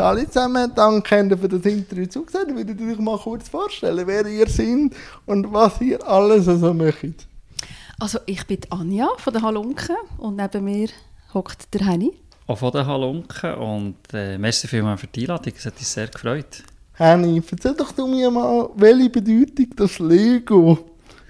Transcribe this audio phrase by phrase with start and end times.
[0.00, 2.58] Alle zusammen, danke für das Interview zugesehen.
[2.58, 4.90] Ich würde euch mal kurz vorstellen, wer ihr seid
[5.26, 7.26] und was ihr alles also möchtet.
[7.98, 10.88] Also ich bin Anja von der Halunke und neben mir
[11.32, 12.12] hockt der Henny.
[12.46, 16.08] Auch von der Halunke und äh, merci vielmals für die Einladung, es hat uns sehr
[16.08, 16.62] gefreut.
[16.94, 20.78] Henny, erzähl doch du mir mal, welche Bedeutung das Lego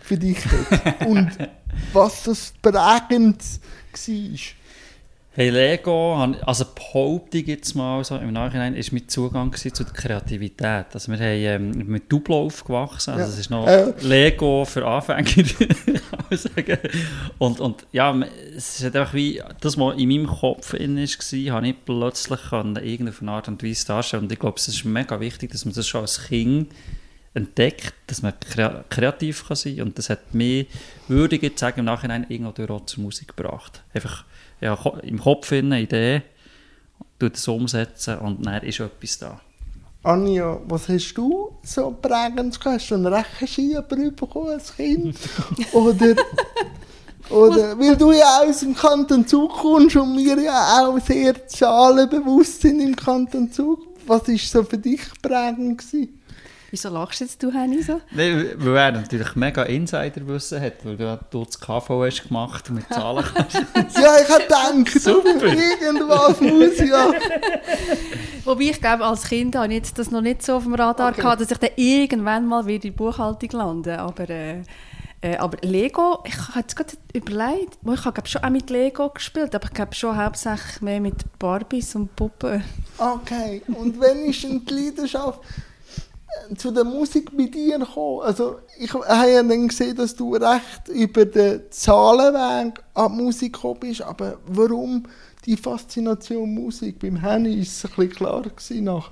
[0.00, 1.30] für dich hat und
[1.92, 4.63] was das prägend war.
[5.36, 6.14] Hey, Lego,
[6.46, 10.86] also behaupte jetzt mal so im Nachhinein, ist mein Zugang zu der Kreativität.
[10.92, 13.92] Also wir haben ähm, mit Duplo aufgewachsen, also es ist noch äh.
[14.02, 15.24] Lego für Anfänger,
[16.30, 16.78] sagen.
[17.38, 18.16] Und, und ja,
[18.56, 22.76] es ist einfach wie, das, was in meinem Kopf in war, habe ich plötzlich in
[22.76, 24.22] irgendeiner Art und Weise darstellen.
[24.22, 26.72] Und ich glaube, es ist mega wichtig, dass man das schon als Kind
[27.34, 28.34] entdeckt, dass man
[28.88, 29.86] kreativ kann sein kann.
[29.88, 30.68] Und das hat mich,
[31.08, 33.82] würde ich jetzt sagen, im Nachhinein irgendwo auch zur Musik gebracht.
[33.92, 34.24] Einfach
[34.64, 36.22] ja, im Kopf eine Idee,
[37.18, 39.40] tut es umsetzen und dann ist etwas da.
[40.02, 42.80] Anja, was hast du so prägend gehabt?
[42.80, 45.16] Hast du einen Rechenschieber bekommen als Kind?
[45.72, 46.14] oder,
[47.30, 52.62] oder, weil du ja aus dem Kanton Zug kommst und wir ja auch sehr zahlenbewusst
[52.62, 53.80] sind im Kanton Zug.
[54.06, 55.78] Was war so für dich prägend?
[55.78, 56.20] Gewesen?
[56.74, 58.00] Wieso lachst jetzt du, Henny, so?
[58.10, 62.74] Nein, weil er natürlich mega Insiderwissen hat, weil du, du das KV hast gemacht und
[62.74, 63.96] mit Zahlen kannst.
[63.96, 65.44] ja, ich habe gedacht, Super.
[65.44, 67.12] irgendwas muss ja.
[68.44, 71.20] Wobei ich glaube, als Kind habe ich das noch nicht so auf dem Radar okay.
[71.20, 73.96] gehabt, dass ich dann irgendwann mal wieder in die Buchhaltung lande.
[73.96, 74.62] Aber, äh,
[75.20, 79.54] äh, aber Lego, ich habe jetzt gerade überlegt, ich habe schon auch mit Lego gespielt,
[79.54, 82.64] aber ich glaube schon hauptsächlich mehr mit Barbies und Puppen.
[82.98, 85.38] Okay, und wenn ist denn die Leidenschaft
[86.56, 88.22] zu der Musik bei dir gekommen?
[88.22, 93.54] Also ich habe ja dann gesehen, dass du recht über den Zahlenweg an die Musik
[93.54, 95.04] gekommen bist, aber warum
[95.46, 96.98] die Faszination Musik?
[96.98, 98.42] Beim Henny war es ein bisschen klar
[98.82, 99.10] nach.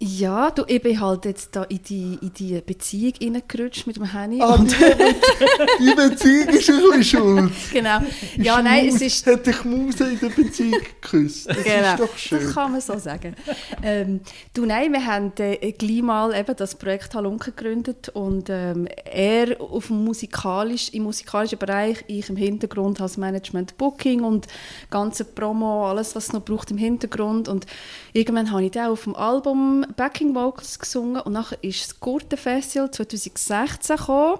[0.00, 4.12] Ja, du, ich bin halt jetzt da in die, in die Beziehung reingerutscht mit dem
[4.12, 4.40] Henny.
[4.42, 7.52] Ah, und die, Beziehung ist ein bisschen schuld.
[7.72, 8.00] Genau.
[8.36, 9.26] Ja, ist nein, Maus, es ist...
[9.26, 11.48] Hat dich Muse in der Beziehung geküsst.
[11.48, 11.92] Das genau.
[11.92, 12.44] ist doch schön.
[12.44, 13.36] Das kann man so sagen.
[13.82, 14.20] Ähm,
[14.52, 19.60] du, nein, wir haben äh, gleich mal eben das Projekt Halunke gegründet und ähm, er
[19.60, 24.48] auf dem musikalisch, im musikalischen Bereich, ich im Hintergrund als Management Booking und
[24.90, 27.64] ganze Promo, alles, was es noch braucht im Hintergrund und
[28.12, 32.90] irgendwann habe ich dann auf dem Album Backing Vocals gesungen und nachher ist das Gurtenfestival
[32.90, 34.38] 2016 gekommen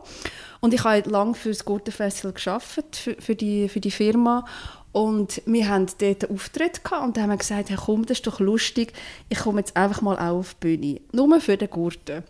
[0.60, 4.44] und ich habe lange für das Gurtenfestival geschafft für, für, die, für die Firma
[4.92, 8.18] und wir hatten dort einen Auftritt gehabt und dann haben wir gesagt, hey, komm, das
[8.18, 8.92] ist doch lustig,
[9.28, 12.22] ich komme jetzt einfach mal auch auf die Bühne, nur für den Gurten.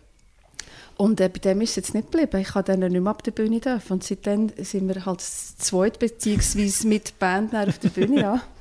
[0.97, 2.39] Und äh, bei dem ist es jetzt nicht geblieben.
[2.39, 3.93] Ich habe dann nicht mehr auf der Bühne dürfen.
[3.93, 8.21] Und seitdem sind wir halt zweit beziehungsweise mit Band auf der Bühne.
[8.21, 8.41] Ja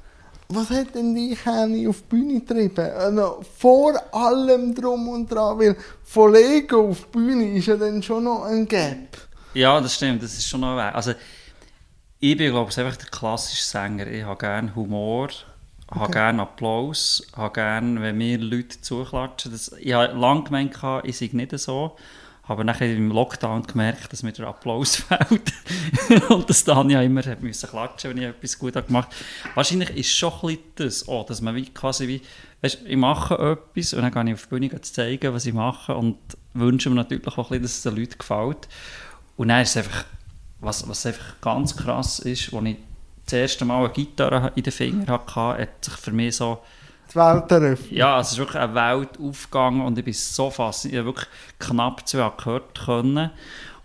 [0.54, 2.90] was hat denn dich Henny auf die Bühne getrieben?
[2.96, 8.02] Also, vor allem drum und dran, weil von Lego auf die Bühne ist ja dann
[8.02, 9.16] schon noch ein Gap.
[9.54, 10.94] Ja, das stimmt, das ist schon noch weg.
[10.94, 11.12] Also,
[12.20, 14.06] ich bin, glaube ich, einfach der klassische Sänger.
[14.06, 15.28] Ich habe gerne Humor,
[15.86, 16.00] okay.
[16.00, 19.52] habe gerne Applaus, habe gerne, wenn mir Leute zuklatschen.
[19.52, 21.96] Das, ich habe lange gemeint, ich sei nicht so.
[22.46, 25.52] Aber nachher im Lockdown gemerkt, dass mir der Applaus fehlt.
[26.28, 29.54] und dass Tanja immer hat müssen klatschen wenn ich etwas gut gemacht habe.
[29.54, 32.20] Wahrscheinlich ist schon ein das, auch, dass man wie, quasi wie,
[32.60, 35.94] weißt, ich mache etwas und dann gehe ich auf die Bühne zeigen, was ich mache
[35.94, 36.18] und
[36.52, 38.68] wünsche mir natürlich auch ein bisschen, dass es den Leuten gefällt.
[39.36, 40.04] Und dann ist es einfach,
[40.60, 42.76] was, was einfach ganz krass ist, als ich
[43.24, 46.60] das erste Mal eine Gitarre in den Fingern hatte, hat sich für mich so
[47.10, 47.92] die Welt eröffnet.
[47.92, 50.94] Ja, es ist wirklich eine Welt aufgegangen und ich bin so fasziniert.
[50.94, 51.28] Ich habe wirklich
[51.58, 53.30] knapp zwei gehört können.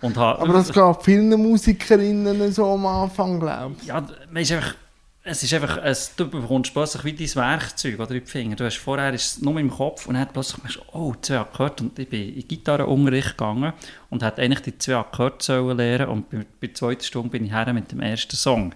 [0.02, 3.88] Und habe, Aber das geht vielen Musikerinnen so am Anfang, glaube ich.
[3.88, 4.75] Ja, man ist einfach,
[5.24, 8.56] es ist einfach, es, du bekommst plötzlich wie dein Werkzeug oder in die Finger.
[8.56, 11.46] Du hast vorher ist es nur im Kopf und dann hat plötzlich gemerkt, oh, zwei
[11.51, 13.74] gehört und ich bin in Gitarrenunterricht gegangen
[14.09, 17.46] und hat eigentlich die zwei gehört sollen lernen und bei, bei der zweiten Stunde bin
[17.46, 18.74] ich her mit dem ersten Song.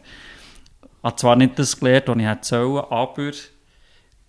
[0.81, 3.31] Ich habe zwar nicht das gelernt, was ich hätte sollen, aber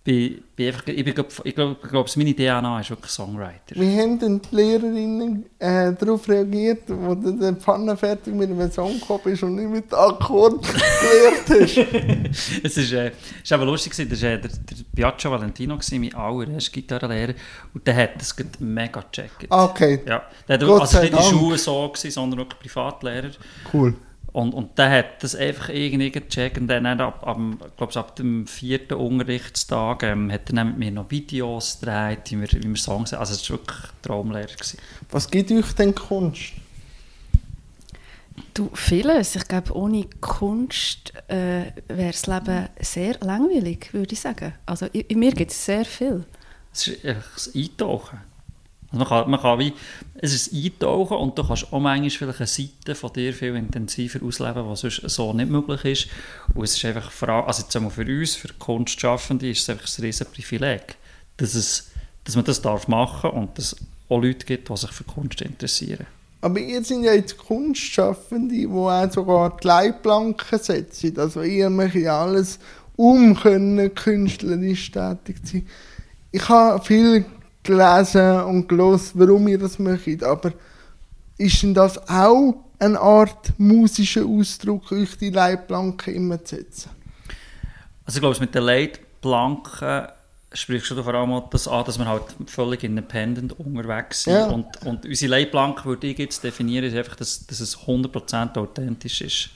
[0.05, 3.73] bin, bin einfach, ich, bin, ich glaube, glaub, meine DNA ist wirklich Songwriter.
[3.73, 8.71] Wie haben denn die Lehrerinnen äh, darauf reagiert, wo du den Pfanne fertig mit einem
[8.71, 12.61] Song gekommen bist und nicht mit Akkord gelernt hast?
[12.63, 13.11] es ist, äh,
[13.43, 17.33] ist aber lustig, das war äh, der, der Biagio Valentino, gewesen, mein allererster Gitarrenlehrer,
[17.73, 19.47] und der hat das mega gecheckt.
[19.49, 20.01] Okay.
[20.07, 23.31] Ja, der hat, also nicht die Schule so, gewesen, sondern auch Privatlehrer.
[23.73, 23.95] Cool.
[24.35, 27.37] Und, und der hat das einfach irgendwie gecheckt und dann ab, ab,
[27.77, 32.41] glaub, ab dem vierten Unterrichtstag ähm, hat er dann mit mir noch Videos gedreht, wie
[32.41, 34.47] wir, wie wir Songs Also es war wirklich Traumlehrer.
[34.47, 34.77] Gewesen.
[35.09, 36.51] Was gibt euch denn Kunst?
[38.53, 39.37] Du, vieles.
[39.37, 44.53] Ich glaube, ohne Kunst äh, wäre das Leben sehr langweilig, würde ich sagen.
[44.65, 46.25] Also in, in mir gibt es sehr viel.
[46.73, 48.19] Es ist einfach das Eintauchen.
[48.91, 49.73] Also man kann, man kann wie,
[50.17, 54.25] es ist Eintauchen und du kannst auch manchmal vielleicht eine Seite von dir viel intensiver
[54.25, 56.07] ausleben, was sonst so nicht möglich ist.
[56.53, 60.01] Und es ist einfach, also jetzt einmal für uns, für Kunstschaffende, ist es einfach ein
[60.01, 60.95] riesen Privileg,
[61.37, 61.91] dass, es,
[62.23, 63.77] dass man das darf machen und dass es
[64.07, 66.05] auch Leute gibt, die sich für Kunst interessieren.
[66.41, 71.17] Aber ihr sind ja jetzt Kunstschaffende, die auch sogar die Leitplanken setzen.
[71.17, 72.59] Also ihr macht ja alles,
[72.95, 75.67] um künstlerisch tätig zu sein.
[76.31, 77.25] Ich habe viel
[77.65, 80.53] gelesen und gelesen, warum ihr das macht, aber
[81.37, 86.91] ist denn das auch eine Art musischer Ausdruck, euch die Leitplanken immer zu setzen?
[88.05, 90.07] Also ich glaube, mit den Leitplanken
[90.53, 94.33] sprichst du vor allem das an, dass wir halt völlig independent unterwegs sind.
[94.33, 94.45] Ja.
[94.45, 99.21] Und, und unsere Leitplanke, würde ich jetzt definieren, ist einfach, dass, dass es 100% authentisch
[99.21, 99.49] ist.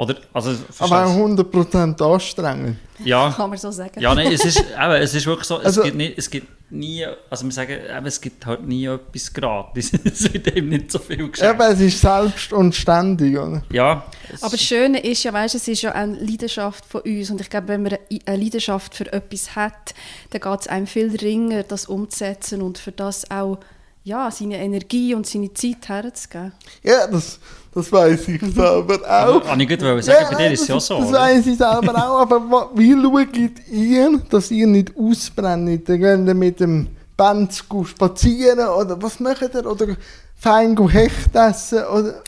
[0.00, 2.76] Oder, also, Aber auch verstehst 100% anstrengend.
[3.04, 4.00] ja, Kann man so sagen.
[4.00, 6.46] ja, nein, es ist, eben, es ist wirklich so, es, Also- gibt nicht, es gibt
[6.72, 9.92] nie, also wir sagen, eben, es gibt halt nie etwas gratis.
[10.04, 11.60] es wird eben nicht so viel geschenkt.
[11.60, 13.62] Eben, es ist selbst und ständig, oder?
[13.70, 14.06] Ja,
[14.40, 17.50] Aber das Schöne ist ja, weißt, es ist ja eine Leidenschaft von uns und ich
[17.50, 19.92] glaube, wenn man eine- eine Leidenschaft für etwas hat,
[20.30, 23.58] dann geht es einem viel dringender, das umzusetzen und für das auch
[24.02, 26.52] ja, seine Energie und seine Zeit herzugeben.
[26.82, 27.38] Ja, das,
[27.72, 29.36] das weiß ich selber auch.
[29.36, 31.94] Aber, habe ich gut sagen, bei dir ist es ja so, Das weiß ich selber
[31.94, 33.36] auch, aber wie schaut
[33.70, 35.88] ihr, dass ihr nicht ausbrennt?
[35.88, 39.66] Dann geht ihr mit dem Benz spazieren oder was macht ihr?
[39.66, 39.96] Oder
[40.36, 42.22] fein Hecht essen oder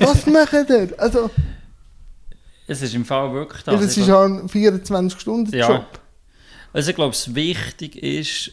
[0.00, 0.88] was macht ihr?
[0.96, 1.30] Also,
[2.68, 3.80] es ist im Fall wirklich das.
[3.80, 5.68] es ist ja ein 24-Stunden-Job.
[5.68, 5.86] Ja.
[6.72, 8.50] Also ich glaube, es wichtig ist,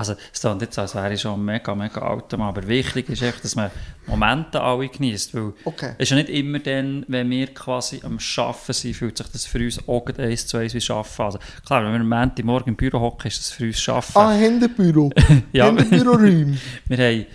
[0.00, 2.00] also es klingt jetzt, als wäre ich schon mega, mega
[2.38, 3.70] Mann, aber wichtig ist echt, dass man
[4.06, 5.92] Momente alle genießt, weil Okay.
[5.98, 9.44] es ist ja nicht immer dann, wenn wir quasi am Arbeiten sind, fühlt sich das
[9.44, 11.22] für uns auch eins zu eins wie Arbeiten.
[11.22, 14.18] Also klar, wenn wir am Montagmorgen im Büro hocken, ist das für uns Arbeiten.
[14.18, 15.10] Ah, Händebüro.
[15.52, 15.66] Ja.
[15.66, 16.56] Händebüroräume.
[16.88, 17.26] Wir haben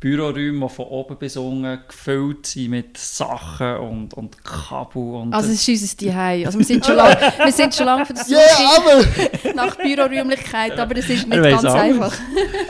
[0.00, 5.34] Büroräume, die von oben bis unten gefüllt sind mit Sachen und, und Kabel und...
[5.34, 6.46] Also es ist unser Zuhause.
[6.46, 8.38] Also wir sind schon lange, wir sind schon lange für das Ja,
[8.76, 11.74] aber nach Büroräumlichkeit, aber das ist nicht ganz alles.
[11.74, 12.14] einfach.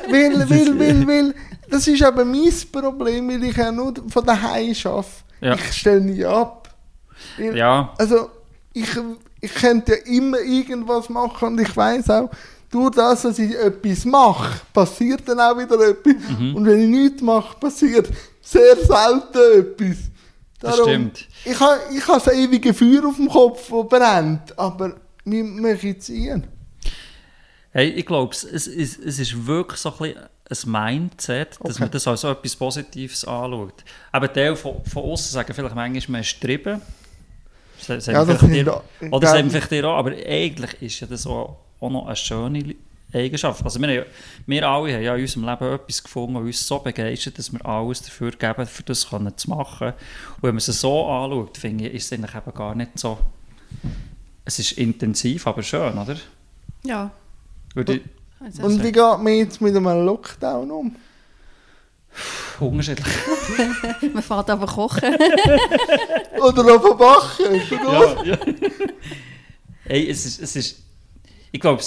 [0.09, 1.35] weil, weil, weil, weil,
[1.71, 5.07] das ist aber mein Problem, weil ich ja nur von daheim arbeite.
[5.43, 5.55] Ja.
[5.55, 6.75] Ich stelle nie ab.
[7.37, 8.31] Weil- ja, Also,
[8.73, 8.89] ich,
[9.41, 12.31] ich könnte ja immer irgendwas machen und ich weiß auch,
[12.71, 16.15] durch das, dass ich etwas mache, passiert dann auch wieder etwas.
[16.39, 16.55] Mhm.
[16.57, 18.09] Und wenn ich nichts mache, passiert
[18.43, 19.97] sehr selten etwas.
[20.61, 21.27] Das stimmt.
[21.45, 25.97] Ich habe ich ha das ewige Feuer auf dem Kopf, das brennt, aber wir machen
[25.99, 26.47] es ein.
[27.71, 30.15] Hey, ich glaube, es, es, es ist wirklich so ein,
[30.49, 31.81] bisschen ein Mindset, dass Okay.
[31.81, 33.85] man das als so etwas Positives anschaut.
[34.11, 36.81] Aber Teil von, von außen sagen vielleicht manchmal, man ist getrieben.
[37.87, 41.27] Das Ja, das dir- Oder das sagen vielleicht dir auch, aber eigentlich ist ja das
[41.27, 42.75] auch, auch noch eine schöne
[43.13, 43.65] Eigenschaft.
[43.65, 44.07] Also wir,
[44.47, 47.65] wir alle haben ja in unserem Leben etwas gefunden, das uns so begeistert, dass wir
[47.65, 49.89] alles dafür geben, für das können zu machen.
[49.89, 53.19] Und wenn man es so anschaut, finde ich, ist es eigentlich eben gar nicht so...
[54.45, 56.17] Es ist intensiv, aber schön, oder?
[56.85, 57.11] Ja.
[57.75, 58.03] Würde ich-
[58.41, 60.97] Also, Und wie geht man jetzt mit einem Lockdown um?
[62.61, 63.07] unterschiedlich.
[64.15, 65.15] man fährt aber kochen.
[66.41, 67.81] Oder auf das gut?
[67.81, 68.39] ja, ja.
[69.85, 70.83] Hey, es ist, es ist,
[71.53, 71.83] ich glaube,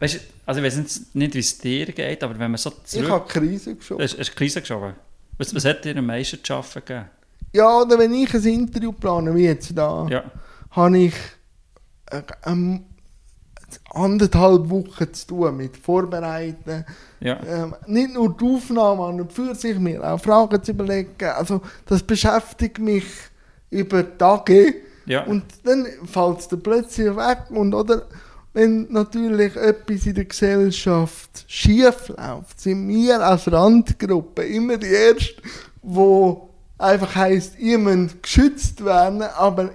[0.00, 2.70] weißt du, also ich weiß nicht, nicht wie es dir geht, aber wenn man so
[2.70, 3.10] Ich zurück...
[3.10, 4.02] habe die Krise geschoben.
[4.02, 4.94] Hast eine Krise geschoben?
[5.38, 7.04] Was, was hat dir am meisten zu arbeiten gegeben?
[7.52, 10.24] Ja, oder wenn ich ein Interview plane, wie jetzt da, Ja,
[10.70, 11.14] habe ich
[12.10, 12.84] äh, ähm,
[13.90, 16.84] anderthalb Wochen zu tun mit Vorbereiten.
[17.20, 17.38] ja.
[17.46, 21.14] Ähm, nicht nur die Aufnahme an und für sich, mir auch Fragen zu überlegen.
[21.24, 23.04] Also, das beschäftigt mich
[23.70, 24.74] über Tage.
[25.06, 25.24] Ja.
[25.24, 27.44] Und dann fällt es plötzlich weg.
[27.50, 28.06] Und, oder,
[28.54, 35.40] wenn natürlich etwas in der Gesellschaft schief läuft, sind wir als Randgruppe immer die Ersten,
[35.82, 39.70] wo einfach heisst, ihr müsst geschützt werden, aber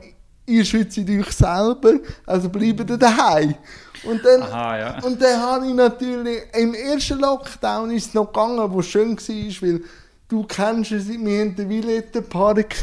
[0.46, 1.94] ihr schützt euch selber,
[2.26, 3.56] also bleibt ihr daheim.
[4.04, 5.04] Und dann, Aha, ja.
[5.04, 9.18] und dann habe ich natürlich, im ersten Lockdown ist es noch gegangen, wo es schön
[9.18, 9.82] war, weil
[10.28, 12.76] du kennst es, wir haben den Villetten-Park,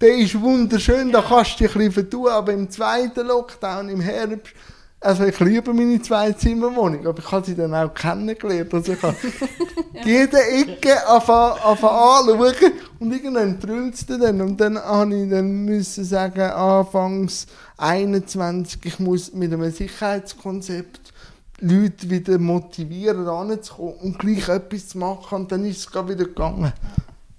[0.00, 4.00] der ist wunderschön, da kannst du dich ein bisschen vertun, aber im zweiten Lockdown, im
[4.00, 4.54] Herbst,
[5.02, 9.16] also ich liebe meine Zwei-Zimmer-Wohnung, aber ich habe sie dann auch kennengelernt, also ich habe
[10.04, 16.04] jede Ecke anfangen anschauen und irgendwann trüllt es dann und dann habe ich dann müssen
[16.04, 17.46] sagen, anfangs
[17.78, 21.12] 21, ich muss mit einem Sicherheitskonzept
[21.60, 26.24] Leute wieder motivieren, ranzukommen und gleich etwas zu machen und dann ist es gerade wieder
[26.24, 26.72] gegangen.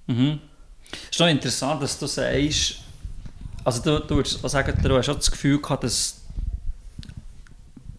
[0.07, 0.39] Mhm.
[0.91, 2.77] Es ist noch interessant, dass du sagst,
[3.63, 6.20] also du, du würdest sagen, du hast auch das Gefühl gehabt, dass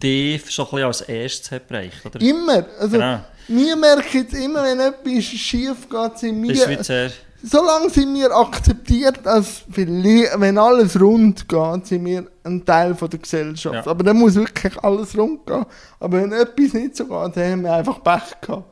[0.03, 2.19] dich schon ein bisschen als erstes hat bereicht, oder?
[2.21, 2.65] Immer.
[2.79, 3.19] Also, Genau.
[3.47, 7.11] wir merken jetzt immer, wenn etwas schief geht, sind wir,
[7.43, 13.19] solange sind wir akzeptiert, als wenn alles rund geht, sind wir ein Teil von der
[13.19, 13.85] Gesellschaft.
[13.85, 13.91] Ja.
[13.91, 15.65] Aber dann muss wirklich alles rund gehen.
[15.99, 18.65] Aber wenn etwas nicht so geht, dann haben wir einfach Pech gehabt.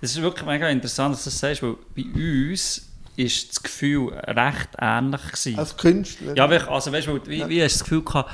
[0.00, 2.04] Es ist wirklich mega interessant, dass du das sagst, weil bei
[2.50, 2.82] uns
[3.16, 5.58] ist das Gefühl recht ähnlich gewesen.
[5.58, 6.36] Als Künstler.
[6.36, 8.30] Ja, also weißt du, wie, wie hast du das Gefühl gehabt,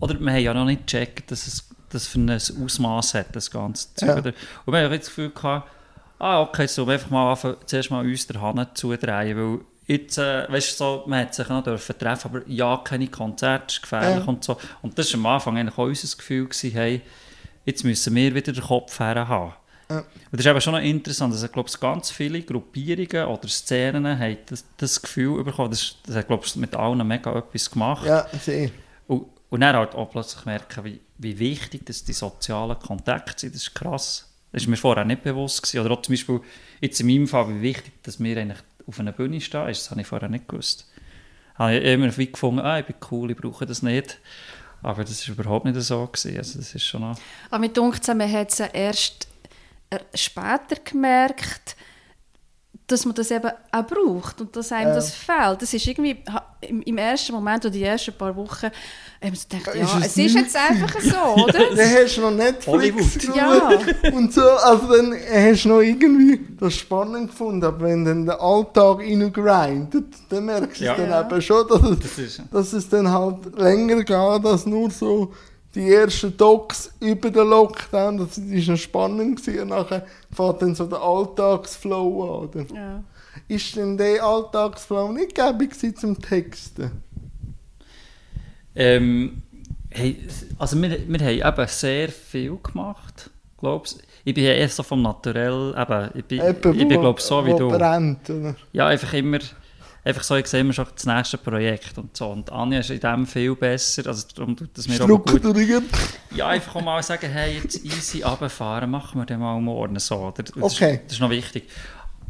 [0.00, 3.50] oder wir haben ja noch nicht gecheckt, dass es das für ein Ausmaß hat, das
[3.50, 4.24] ganze Zeug.
[4.26, 4.32] Ja.
[4.66, 5.70] Und wir haben jetzt das Gefühl gehabt,
[6.18, 10.18] ah, okay, so wir einfach mal anfangen, zuerst mal uns der Hand zudrehen, weil jetzt,
[10.18, 13.82] äh, weißt du, so, man hat sich noch dürfen treffen, aber ja, keine Konzerte, ist
[13.82, 14.24] gefährlich Ja.
[14.24, 14.58] und so.
[14.82, 17.00] Und das war am Anfang eigentlich auch unser Gefühl, gewesen, hey,
[17.64, 19.54] jetzt müssen wir wieder den Kopf her haben.
[19.90, 19.98] Ja.
[20.00, 24.18] Und das ist eben schon noch interessant, dass ich glaube, ganz viele Gruppierungen oder Szenen
[24.18, 28.06] haben das, das Gefühl bekommen, das, das hat glaube ich mit allen mega etwas gemacht.
[28.06, 28.70] Ja, sehr.
[29.06, 33.54] Und, und dann halt auch plötzlich merken, wie, wie wichtig dass die sozialen Kontakte sind,
[33.54, 34.24] das ist krass.
[34.52, 35.62] Das war mir vorher nicht bewusst.
[35.62, 35.80] Gewesen.
[35.84, 36.40] Oder auch zum Beispiel
[36.80, 39.90] jetzt in meinem Fall, wie wichtig, dass wir eigentlich auf einer Bühne stehen, ist, das
[39.90, 40.86] habe ich vorher nicht gewusst.
[41.56, 44.18] Habe ich immer wie gefunden, ah, ich bin cool, ich brauche das nicht.
[44.82, 46.06] Aber das war überhaupt nicht so.
[46.06, 46.38] Gewesen.
[46.38, 47.02] Also das ist schon.
[47.02, 49.28] Aber mir dunkt man hat es erst
[49.90, 51.76] äh, später gemerkt,
[52.86, 54.94] dass man das eben auch braucht und dass einem Ja.
[54.94, 55.60] das fehlt.
[55.60, 56.22] Das ist irgendwie
[56.60, 58.66] im, im ersten Moment oder die ersten paar Wochen
[59.22, 61.52] haben so gedacht, Ist ja, es es ist jetzt einfach so, oder?
[61.74, 63.18] Dann hast du noch Netflix.
[63.34, 63.70] Ja.
[64.12, 68.40] und so, also dann hast du noch irgendwie das spannend gefunden, aber wenn dann der
[68.40, 70.94] Alltag reingrindet, dann merkst du Ja.
[70.96, 71.20] dann Ja.
[71.26, 74.10] eben schon, dass es, Das ist, dass es dann halt länger geht,
[74.46, 75.32] als nur so
[75.74, 80.74] die ersten Docs über den Lockdown, das ist noch spannend gewesen, und nachher fährt dann
[80.74, 82.74] so der Alltagsflow an, oder?
[82.74, 83.02] ja.
[83.48, 86.90] Ist denn der Alltagsflow nicht gäbig zum Texten?
[88.74, 89.42] Ähm,
[89.90, 90.16] hey,
[90.58, 95.02] also wir, wir haben eben sehr viel gemacht, glaubst Ich bin ja eher so vom
[95.02, 97.68] Naturell, eben, ich bin, Jemand, ich bin glaube so wie du.
[97.68, 98.54] brennt, oder?
[98.72, 99.38] Ja, einfach immer,
[100.04, 102.28] einfach so, ich sehe immer schon das nächste Projekt und so.
[102.28, 105.42] Und Anja ist in dem viel besser, also darum tut das mir auch gut.
[106.36, 110.32] Ja, einfach auch mal sagen, hey, jetzt easy runterfahren, machen wir dann mal morgen so.
[110.36, 111.00] Das, Okay.
[111.04, 111.64] das ist noch wichtig.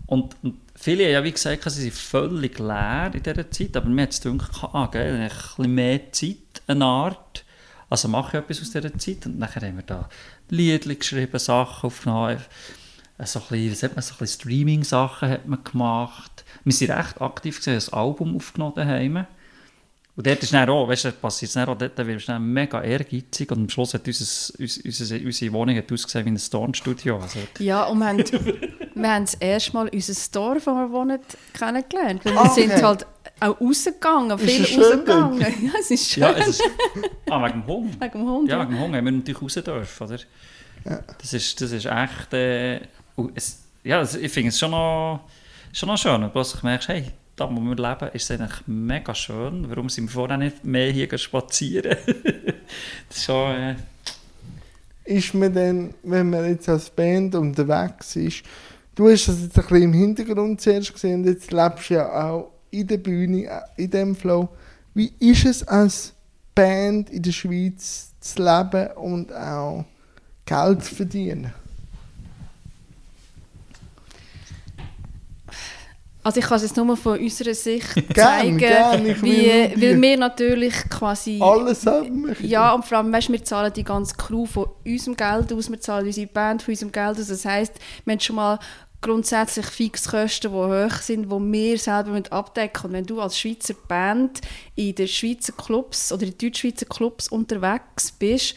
[0.07, 3.89] Und, und viele haben ja wie gesagt, sie sind völlig leer in dieser Zeit, aber
[3.89, 7.45] mir hat es gedacht, ah, geil, ein bisschen mehr Zeit, eine Art.
[7.91, 9.27] Also mache ich etwas aus dieser Zeit.
[9.27, 10.09] Und dann haben wir da
[10.51, 12.39] Lieder geschrieben, Sachen aufgenommen.
[13.25, 16.45] So ein bisschen, so bisschen Streaming-Sachen hat man gemacht.
[16.65, 19.27] Wir sind recht aktiv gewesen, ein Album aufgenommen daheim.
[20.19, 22.43] Und dort ist dann auch, weißt du, passiert es dann auch, dort wirst du dann
[22.45, 26.37] mega ehrgeizig und am Schluss hat unser, unser, unsere, unsere Wohnung hat ausgesehen wie ein
[26.51, 27.19] Tonstudio.
[27.21, 28.19] Also, Ja, und wir haben,
[28.97, 31.21] wir haben das erste Mal unser Dorf, wo wir wohnen,
[31.55, 32.25] kennengelernt.
[32.25, 32.83] Weil wir Ah, sind okay.
[32.83, 33.07] halt
[33.39, 35.39] auch rausgegangen, Ist viel rausgegangen.
[35.63, 36.23] Ja, es ist schön.
[36.25, 36.63] ja, es ist,
[37.31, 38.01] ah, wegen dem Hund.
[38.01, 38.49] Wegen dem Hund.
[38.51, 40.19] Ja, Ja, wegen dem Hunger haben wir natürlich raus dürfen, oder?
[41.21, 42.35] Das, ist, das ist echt...
[42.35, 42.81] Äh,
[43.15, 45.21] und es, ja, das, ich finde es schon noch,
[45.73, 46.21] schon noch schön.
[46.25, 47.05] Und plötzlich merkst du, hey,
[47.39, 49.69] da wo wir leben, ist es eigentlich mega schön.
[49.69, 51.97] Warum sind wir vorher nicht mehr hier spazieren?
[53.09, 53.55] das ist schon...
[53.55, 53.77] Äh,
[55.05, 58.43] ist man dann, wenn man jetzt als Band unterwegs ist,
[58.95, 62.51] du hast das jetzt ein bisschen im Hintergrund zuerst gesehen jetzt lebst du ja auch
[62.71, 64.49] in der Bühne, äh, in dem Flow.
[64.93, 66.13] Wie ist es als
[66.55, 69.85] Band in der Schweiz zu leben und auch
[70.45, 71.55] Geld zu verdienen?
[76.29, 79.49] Also ich kann es jetzt nur von unserer Sicht Gern, zeigen, gern, wie,
[79.81, 81.41] weil wir natürlich quasi...
[81.41, 82.37] Alles haben.
[82.43, 85.81] Ja, und vor allem, weißt, wir zahlen die ganze Crew von unserem Geld aus, wir
[85.81, 87.29] zahlen unsere Band von unserem Geld aus.
[87.29, 88.59] Das heisst, wir haben schon mal
[89.01, 93.73] grundsätzlich Fixkosten, die hoch sind, die wir selber müssen abdecken Und wenn du als Schweizer
[93.89, 94.43] Band
[94.75, 98.55] in den Schweizer Clubs oder in den Deutschschweizer Clubs unterwegs bist,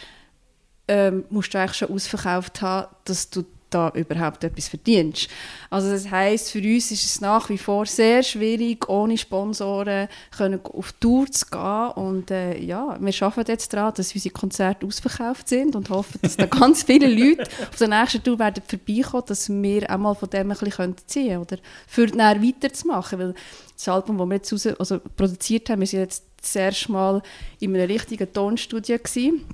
[0.90, 5.30] ähm, musst du eigentlich schon ausverkauft haben, dass du da überhaupt etwas verdienst.
[5.70, 10.60] Also das heißt, für uns ist es nach wie vor sehr schwierig, ohne Sponsoren können
[10.64, 11.92] auf Tour zu gehen.
[11.96, 16.38] Und äh, ja, wir arbeiten jetzt daran, dass unsere Konzerte ausverkauft sind und hoffen, dass
[16.38, 20.30] da ganz viele Leute auf der nächsten Tour werden vorbeikommen, dass wir auch mal von
[20.30, 23.20] dem ein bisschen ziehen können oder für dann weiterzumachen.
[23.20, 23.34] Weil
[23.76, 27.22] das Album, das wir jetzt raus, also produziert haben, wir sind jetzt das erste Mal
[27.60, 29.46] in einem richtigen Tonstudio gewesen.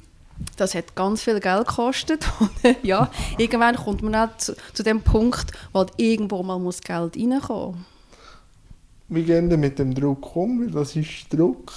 [0.55, 2.25] Das hat ganz viel Geld gekostet.
[2.39, 2.51] Und,
[2.83, 7.15] ja, irgendwann kommt man auch zu, zu dem Punkt, wo halt irgendwo mal muss Geld
[7.15, 7.85] reinkommen
[9.09, 10.59] Wie gehen wir mit dem Druck um?
[10.59, 11.71] Weil das ist Druck.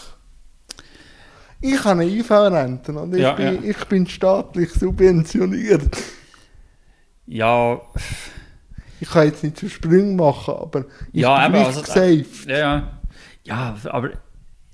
[1.63, 3.71] Ich habe eine IV-Rente und ich, Ja, bin, ja.
[3.71, 5.95] ich bin staatlich subventioniert.
[7.27, 7.81] ja,
[8.99, 12.27] Ich kann jetzt nicht so Sprünge machen, aber ich Ja, bin eben, nicht also- safe.
[12.49, 13.01] ja, ja.
[13.45, 14.11] Ja, aber...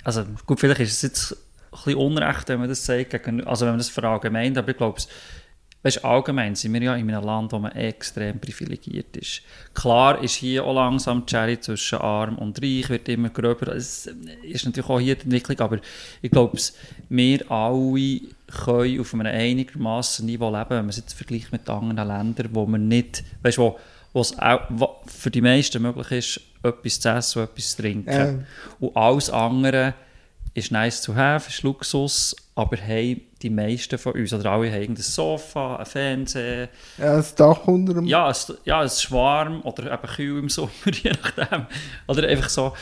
[0.05, 1.37] Also gut, vielleicht ist es jetzt
[1.85, 5.01] bisschen Unrecht, wenn man das sagt, also wenn man das verallgemeint, aber ich glaube,
[5.87, 9.43] weißt, allgemein sind wir ja in einem Land, wo man extrem privilegiert ist.
[9.73, 13.69] Klar ist hier auch langsam die Schere zwischen arm und reich, wird immer gröber.
[13.69, 14.07] Es
[14.43, 15.79] ist natürlich auch hier die Entwicklung, aber
[16.23, 16.59] ich glaube,
[17.09, 22.09] wir alle können auf einem einigermaßen Niveau leben, wenn man es jetzt vergleicht mit anderen
[22.09, 23.79] Ländern, wo man nicht, weißt, wo,
[24.13, 28.11] auch wo für die meisten möglich ist, etwas zu essen und etwas zu trinken.
[28.11, 28.35] Ja.
[28.81, 29.95] Und alles andere
[30.57, 34.95] ist nice to have, ist Luxus, aber haben die meisten von uns, oder alle haben
[34.95, 38.07] ein Sofa, ein Fernseher, Ja, das Dach unter dem...
[38.07, 41.67] ja, es, ja, es ist warm oder eben kühl im Sommer, je nachdem.
[42.09, 42.73] Oder einfach so.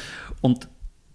[0.40, 0.68] Und,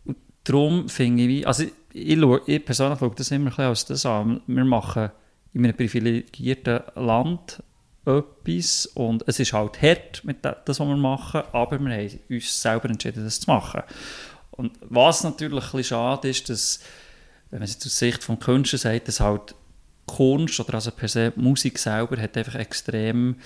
[0.03, 3.85] und darum finde ich, also ich, ich, ich persönlich schaue das immer ein bisschen als
[3.85, 4.41] das an.
[4.45, 5.11] Wir machen
[5.53, 7.63] in einem privilegierten Land
[8.05, 12.61] etwas und es ist halt hart mit dem, was wir machen, aber wir haben uns
[12.61, 13.83] selber entschieden, das zu machen.
[14.59, 16.81] Und was natürlich ein bisschen schade ist, dass,
[17.49, 19.55] wenn man es jetzt aus Sicht des Künstlers sagt, dass halt
[20.05, 23.37] Kunst oder also per se Musik selber hat einfach extrem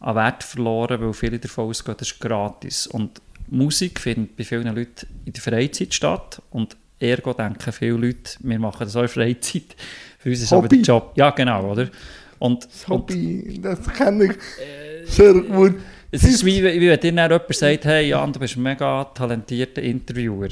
[0.00, 2.86] an Wert verloren, weil viele davon ausgehen, das ist gratis.
[2.86, 8.38] Und Musik findet bei vielen Leuten in der Freizeit statt und ergo denken viele Leute,
[8.38, 9.76] wir machen das auch in der Freizeit.
[10.18, 10.86] Für uns ist aber der Hobby.
[10.86, 11.90] Job, ja genau, oder?
[12.38, 15.74] Und, Das und Hobby, das kenne ich sehr gut.
[16.14, 19.04] Es ist wie, wie wenn dir dann jemand sagt, hey Jan, du bist ein mega
[19.04, 20.48] talentierter Interviewer.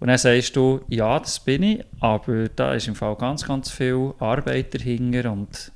[0.00, 3.70] Und dann sagst du, ja, das bin ich, aber da ist im Fall ganz, ganz
[3.70, 5.72] viel Arbeit dahinter und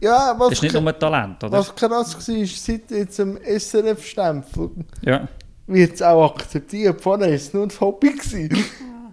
[0.00, 1.58] Ja, was, ist nicht nur ein Talent, oder?
[1.58, 4.70] was krass war, ist, seit jetzt dem SRF-Stempel
[5.02, 5.28] Ja,
[5.66, 7.00] wird es auch akzeptiert.
[7.00, 8.12] Vorher war es nur das Hobby.
[8.12, 8.64] Gewesen.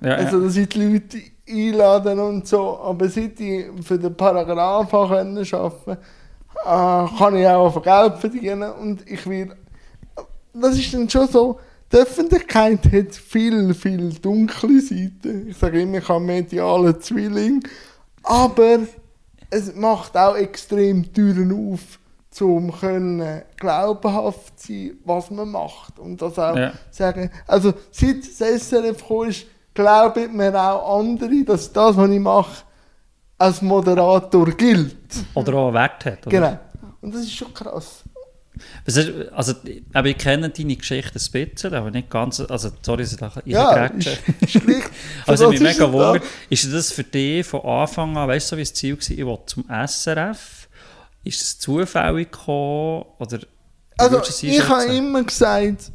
[0.01, 1.17] ja, Also, dass ich die Leute
[1.49, 2.79] einladen und so.
[2.79, 5.97] Aber seit ich für den Paragraph arbeiten äh,
[6.65, 8.71] kann ich auch Geld verdienen.
[8.71, 9.55] Und ich will.
[10.53, 11.59] Das ist dann schon so.
[11.91, 15.47] Die Öffentlichkeit hat viel, viel dunkle Seiten.
[15.49, 17.63] Ich sage immer, ich habe medialen Zwilling.
[18.23, 18.79] Aber
[19.49, 21.99] es macht auch extrem Türen auf,
[22.41, 25.99] um können glaubhaft zu sein, was man macht.
[25.99, 26.73] Und das auch Ja.
[26.89, 27.29] sagen.
[27.45, 32.63] Also seit das SRF gekommen ist, glauben mir auch andere, dass das, was ich mache,
[33.37, 34.95] als Moderator gilt.
[35.35, 36.27] Oder auch einen Wert hat.
[36.27, 36.29] Oder?
[36.39, 36.59] Genau.
[37.05, 38.03] Und das ist schon krass.
[39.35, 39.53] Also,
[39.93, 42.39] aber ich kenne deine Geschichte ein bisschen, aber nicht ganz.
[42.39, 44.17] Also, sorry, dass ich da Ja, reingrätsche.
[44.41, 44.65] ist, ist
[45.27, 48.55] Also, das mich ist mega wundert, ist das für dich von Anfang an, weißt du,
[48.55, 50.67] so wie das Ziel war, ich will zum SRF?
[51.23, 53.05] Ist es zufällig gekommen?
[53.19, 53.39] Oder
[53.97, 55.91] Also, ich habe immer gesagt,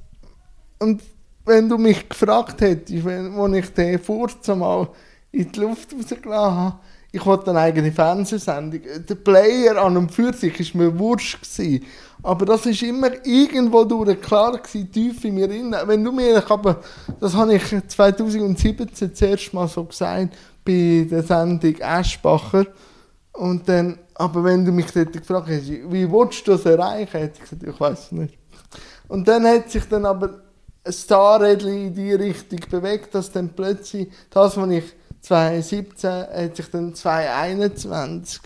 [0.78, 1.02] und
[1.46, 4.88] wenn du mich gefragt hättest, wenn, als ich den Furz mal
[5.32, 6.78] in die Luft rausgelassen habe,
[7.12, 8.80] ich wollte eine eigene Fernsehsendung.
[9.08, 11.40] Der Player an und für sich war mir wurscht.
[11.42, 11.84] Gewesen.
[12.22, 15.74] Aber das ist immer irgendwo durch klar gewesen, tief in mir drin.
[15.86, 16.76] Wenn du mir, habe,
[17.18, 22.66] das habe ich 2017 das erste Mal so gesagt, bei der Sendung Eschbacher.
[23.32, 27.40] Und dann, aber wenn du mich dort gefragt hättest, wie willst du das erreichen, hätte
[27.42, 28.34] ich gesagt, ich weiß nicht.
[29.08, 30.42] Und dann hat sich dann aber
[30.84, 34.84] ein Starrädchen in die Richtung bewegt, dass dann plötzlich das, was ich
[35.20, 38.40] 2017, hat sich dann 2021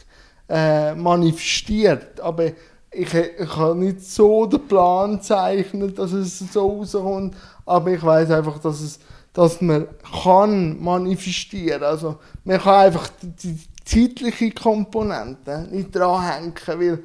[0.49, 2.21] äh, manifestiert.
[2.21, 2.47] Aber
[2.91, 8.31] ich, ich habe nicht so den Plan gezeichnet, dass es so rauskommt, aber ich weiß
[8.31, 8.99] einfach, dass es
[9.35, 9.89] dass man
[10.23, 11.83] kann manifestieren.
[11.83, 17.01] Also man kann einfach die, zeitliche Komponente nicht dranhängen, weil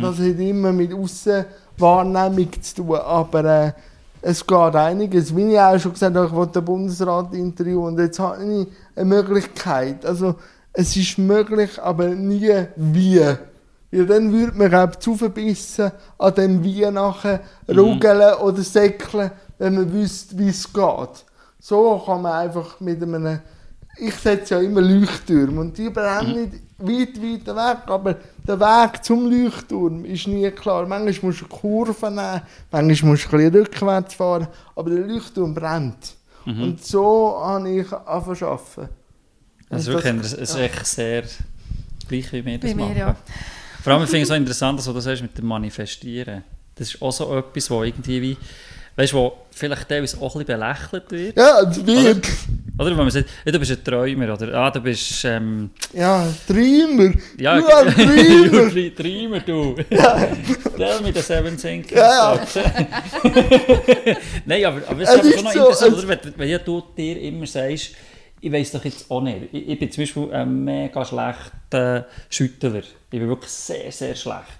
[0.00, 2.96] das hat immer mit Aussenwahrnehmung zu tun.
[2.96, 3.72] Aber äh,
[4.20, 5.34] es geht einiges.
[5.36, 8.66] Wie ich auch schon gesagt habe, ich wollte den Bundesrat interviewen und jetzt habe ich
[8.98, 10.04] eine Möglichkeit.
[10.04, 10.34] Also
[10.72, 13.20] es ist möglich, aber nie wie.
[13.90, 19.76] Weil dann würde man glaub, zu verbissen an dem Wie nachher rugeln oder säckeln, wenn
[19.76, 21.24] man wüsste, wie es geht.
[21.58, 23.40] So kann man einfach mit einem.
[24.00, 29.04] Ich setze ja immer Leuchttürme und die brennen nicht weit, weit weg, aber der Weg
[29.04, 30.86] zum Leuchtturm ist nie klar.
[30.86, 35.52] Manchmal musst du Kurven nehmen, manchmal musst du ein bisschen rückwärts fahren, aber der Leuchtturm
[35.52, 36.17] brennt.
[36.48, 38.88] Und so habe ich angefangen zu arbeiten.
[39.68, 41.24] Das ist Und wirklich das, es ist echt sehr
[42.08, 42.96] gleich wie wir das machen.
[42.96, 43.16] ja.
[43.82, 46.42] Vor allem finde ich es so interessant, dass du das sagst mit dem Manifestieren.
[46.74, 48.36] Das ist auch so etwas, wo irgendwie wie,
[48.98, 51.36] weißt du, wo vielleicht teilweise auch ein bisschen belächelt wird.
[51.38, 52.26] Ja, es wird.
[52.78, 56.26] Oder wenn man sagt, ja, du bist ein Träumer oder ah, du bist ähm, Ja,
[56.46, 57.12] Träumer.
[57.38, 58.94] ja, du ein Träumer.
[58.94, 59.74] Träumer, du.
[60.76, 61.92] Tell me the seven thinkings.
[61.98, 62.46] Ja, ja.
[64.46, 66.08] Nein, aber, aber es Es ist schon noch so, interessant, es- oder?
[66.24, 67.92] Wenn, wenn ja du dir immer sagst,
[68.40, 69.48] ich weiß doch jetzt auch nicht.
[69.52, 72.76] Ich, ich bin zum Beispiel ein mega schlechter Schüttler.
[73.10, 74.58] Ich bin wirklich sehr, sehr schlecht.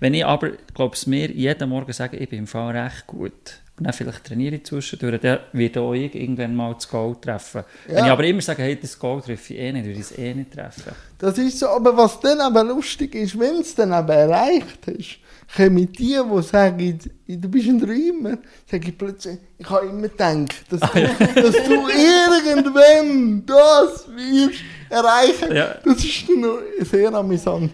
[0.00, 3.60] Wenn ich aber, glaube ich, mir jeden Morgen sage, ich bin im Fall recht gut,
[3.82, 7.64] und dann vielleicht trainiere ich zwischendurch, dann wird auch ich irgendwann mal das Goal treffen.
[7.88, 7.96] Ja.
[7.96, 10.16] Wenn ich aber immer sage, hey, das Goal treffe ich eh nicht, würde ich es
[10.16, 10.92] eh nicht treffen.
[11.18, 14.86] Das ist so, aber was dann aber lustig ist, wenn du es dann aber erreicht
[14.86, 15.18] hast,
[15.56, 18.38] kommen die, die sagen, du bist ein Träumer,
[18.70, 25.56] sage ich plötzlich, ich habe immer gedacht, dass du, dass du irgendwann das wirst erreichen.
[25.56, 25.74] Ja.
[25.84, 27.72] Das ist noch sehr amüsant.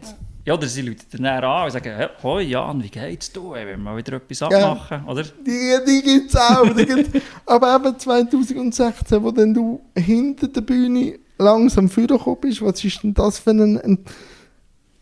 [0.49, 3.43] Ja, oder sie rufen dann näher an und sagen, hey, hoi Jan, wie geht's dir?
[3.43, 4.47] Wollen wir mal wieder etwas Ja.
[4.49, 5.23] abmachen, oder?
[5.23, 6.75] Die, die gibt es auch.
[6.75, 12.83] Die gibt's, aber eben 2016, wo dann du hinter der Bühne langsam vorgekommen bist, was
[12.83, 13.99] ist denn das für eine, ein-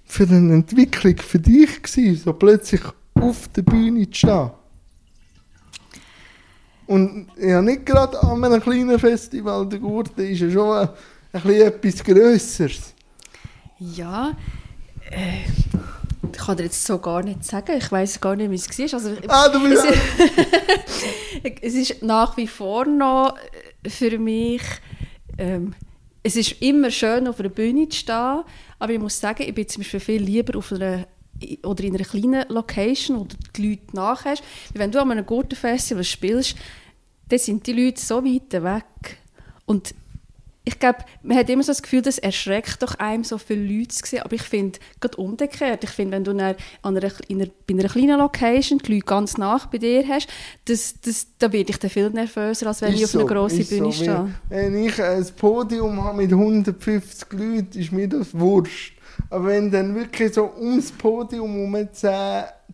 [0.05, 2.81] für eine Entwicklung für dich gewesen, so plötzlich
[3.15, 4.51] auf der Bühne zu stehen?
[6.89, 10.89] Und ja, nicht gerade an einem kleinen Festival, der Gurte ist ja schon ein,
[11.33, 12.95] ein bisschen etwas Grösseres.
[13.79, 14.37] Ja,
[15.11, 17.77] ich kann dir jetzt so gar nicht sagen.
[17.79, 18.99] Ich weiß gar nicht, wie es war.
[18.99, 23.37] Also, Ah, du bist es, es ist nach wie vor noch
[23.83, 24.63] äh, für mich.
[25.39, 25.75] Ähm,
[26.23, 28.43] es ist immer schön, auf einer Bühne zu stehen,
[28.81, 31.07] aber ich muss sagen, ich bin zum Beispiel viel lieber auf einer
[31.63, 34.43] oder in einer kleinen Location, wo du die Leute nachhast.
[34.73, 36.57] Wenn du an einem guten Festival spielst,
[37.29, 39.19] dann sind die Leute so weit weg.
[39.67, 39.95] Und
[40.69, 43.91] ich glaube, man hat immer so das Gefühl, das erschreckt doch einem, so viele Leute
[43.91, 44.23] zu sehen.
[44.23, 47.75] Aber ich finde, gerade umgekehrt, ich finde, wenn du dann an einer, in einer, bei
[47.75, 50.27] einer kleinen Location die Leute ganz nach bei dir hast,
[50.65, 53.33] das, das, da werde ich dann viel nervöser, als wenn ich auf Ist einer so,
[53.33, 54.35] grossen ist Bühne so, stehe.
[54.49, 58.99] Wenn, ich ein Podium habe mit 150 Leuten, ist mir das wurscht.
[59.31, 62.13] Aber wenn dann wirklich so ums Podium um 10,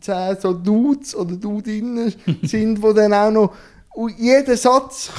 [0.01, 3.53] 10 so Dudes oder Dudinnen sind, die dann auch noch
[3.95, 5.11] und jeder Satz,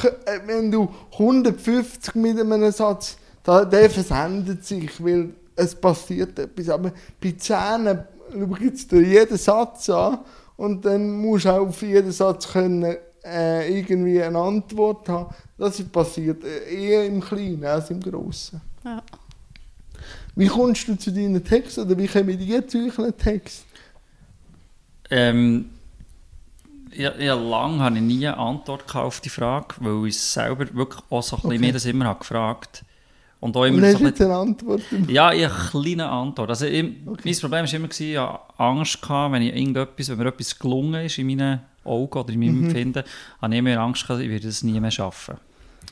[0.45, 6.69] wenn du 150 mit einem Satz, da, der versendet sich, weil es passiert etwas.
[6.69, 7.85] Aber bei 10
[8.31, 10.19] schaut dir jeden Satz an
[10.57, 15.33] und dann musst du auch auf jeden Satz können, äh, irgendwie eine Antwort haben.
[15.57, 18.59] Das ist passiert äh, eher im Kleinen als im Grossen.
[18.83, 19.01] Ja.
[20.35, 23.67] Wie kommst du zu deinen Texten oder wie kommen die zu euren Texten?
[25.09, 25.69] Ähm,
[26.95, 31.01] ja, ja, lange habe ich nie eine Antwort auf die Frage, weil ich selber wirklich
[31.09, 31.59] auch so ein bisschen Okay.
[31.59, 32.83] mir das immer habe gefragt
[33.39, 34.81] und auch Und immer hast so ein eine Antwort?
[35.07, 36.49] Ja, ich habe eine kleine Antwort.
[36.49, 36.83] Also, ich,
[37.23, 40.59] Mein Problem war immer, gewesen, ich hatte Angst, gehabt, wenn, ich irgendetwas, wenn mir etwas
[40.59, 42.63] gelungen ist in meinen Augen oder in meinem Mhm.
[42.63, 43.03] Empfinden,
[43.41, 45.37] habe ich immer Angst, gehabt, ich werde das nie mehr schaffen.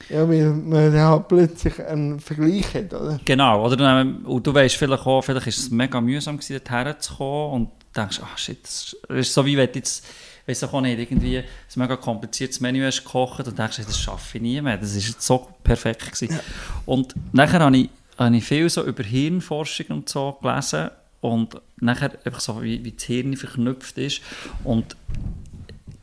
[0.10, 3.20] Ja, weil man halt plötzlich einen Vergleich hat, oder?
[3.24, 7.00] Genau, oder dann, und du weißt vielleicht auch, vielleicht ist es mega mühsam gewesen, dorthin
[7.00, 10.06] zu kommen und denkst, ah shit, das ist so wie wenn jetzt,
[10.46, 14.42] weiss auch nicht, irgendwie ein mega kompliziertes Menü hast gekocht und denkst, das schaffe ich
[14.42, 16.40] nie mehr, das ist jetzt so perfekt gewesen.
[16.86, 20.90] Und nachher habe ich, habe ich viel so über Hirnforschung und so gelesen
[21.22, 24.22] und nachher einfach so, wie, wie das Hirn verknüpft ist
[24.64, 24.96] und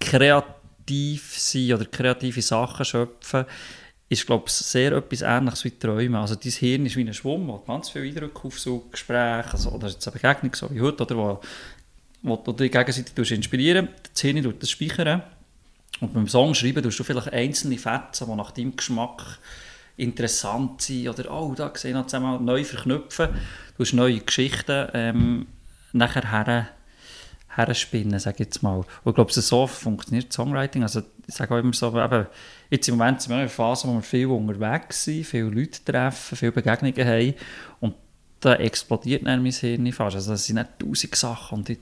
[0.01, 3.45] kreativ sein oder kreative Sachen schöpfen,
[4.09, 6.17] ist, glaube ich, sehr etwas Ähnliches wie Träumen.
[6.17, 9.89] Also dein Hirn ist wie ein Schwamm, wo ganz viele Eindrücke aufsaugt, Gespräche, also, oder
[9.89, 11.41] jetzt eine Begegnung, so wie heute, oder wo,
[12.23, 15.23] wo du dich gegenseitig inspirieren Das Hirn tut das speichern.
[16.01, 19.39] Und beim Song schreiben tust du vielleicht einzelne Fetzen, die nach deinem Geschmack
[19.97, 23.31] interessant sind, oder «Oh, da sehe ich noch zusammen neu verknüpfen».
[23.77, 25.47] Du hast neue Geschichten ähm,
[25.93, 26.69] nachher her
[27.59, 28.77] herspinnen, sage ich jetzt mal.
[28.77, 30.83] Und ich glaube, so funktioniert Songwriting.
[30.83, 32.27] Also ich sage auch immer so, eben,
[32.71, 35.85] jetzt im Moment sind wir in einer Phase, wo wir viel unterwegs sind, viele Leute
[35.85, 37.35] treffen, viele Begegnungen haben
[37.81, 37.95] und
[38.41, 40.17] da explodiert dann mein Hirn fast.
[40.17, 41.79] Also das sind nicht tausend Sachen und die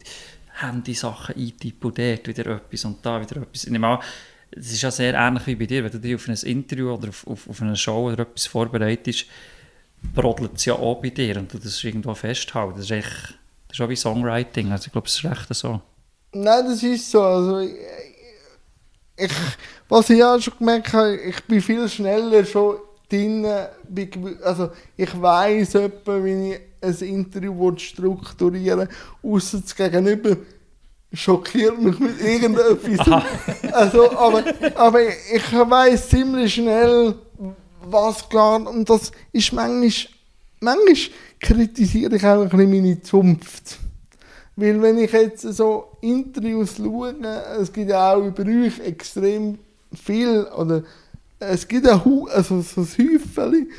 [0.60, 3.64] Handy-Sachen eintippen und dort wieder etwas und da wieder etwas.
[3.64, 3.98] Ich nehme an,
[4.50, 7.08] es ist ja sehr ähnlich wie bei dir, wenn du dich auf ein Interview oder
[7.08, 9.26] auf, auf, auf eine Show oder etwas vorbereitest,
[10.14, 12.76] brodelt es ja auch bei dir und du das irgendwo festhalten.
[12.76, 13.38] Das ist echt,
[13.68, 15.80] das ist auch wie Songwriting, also ich glaube, es ist recht so.
[16.32, 17.22] Nein, das ist so.
[17.22, 17.74] Also, ich,
[19.16, 19.32] ich,
[19.88, 22.78] was ich auch schon gemerkt habe, ich bin viel schneller schon
[23.10, 23.46] drin.
[24.42, 28.88] Also, ich weiss etwa, wie ich ein Interview strukturieren
[29.22, 30.36] will, außer das Gegenüber
[31.12, 33.22] schockiert mich mit irgendetwas.
[33.72, 37.14] also, aber, aber ich weiss ziemlich schnell,
[37.88, 40.12] was klar und das ist manchmal,
[40.60, 40.96] manchmal
[41.40, 43.78] kritisiere ich auch ein bisschen meine Zunft.
[44.56, 47.14] Weil wenn ich jetzt so Interviews schaue,
[47.60, 49.58] es gibt ja auch über euch extrem
[49.92, 50.82] viel, oder
[51.38, 52.00] es gibt ein,
[52.32, 53.70] also so ein Häufchen.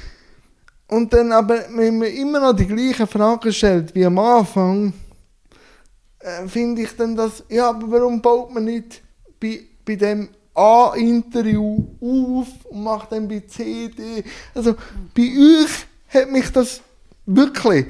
[0.87, 4.93] Und dann aber, wenn man immer noch die gleichen Fragen stellt wie am Anfang,
[6.19, 9.01] äh, finde ich dann das, ja, aber warum baut man nicht
[9.39, 14.23] bei, bei dem A-Interview auf und macht dann bei C, D?
[14.55, 14.75] Also
[15.13, 16.81] bei euch hat mich das
[17.25, 17.87] wirklich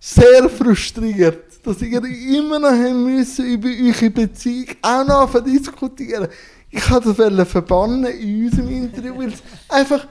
[0.00, 6.28] sehr frustriert, dass ihr immer noch haben müssen über eure Beziehung auch noch diskutieren.
[6.70, 10.06] Ich wollte das verbannen in unserem Interview, weil es einfach,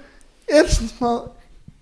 [0.46, 1.32] erstens mal,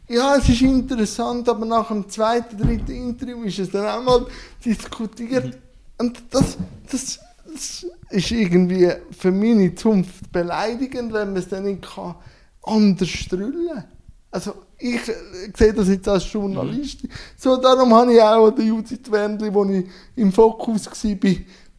[0.07, 4.27] ja, es ist interessant, aber nach dem zweiten, dritten Interview ist es dann auch mal
[4.63, 5.57] diskutiert.
[5.97, 6.57] Und das,
[6.91, 7.19] das,
[7.51, 12.15] das ist irgendwie für meine Zunft beleidigend, wenn man es dann nicht kann,
[12.63, 13.83] anders strüllen
[14.29, 15.13] Also ich äh,
[15.55, 17.03] sehe das jetzt als Journalist.
[17.03, 17.09] Mhm.
[17.38, 19.85] So, darum habe ich auch an der Judith Wendli, wo ich
[20.15, 21.31] im Fokus war,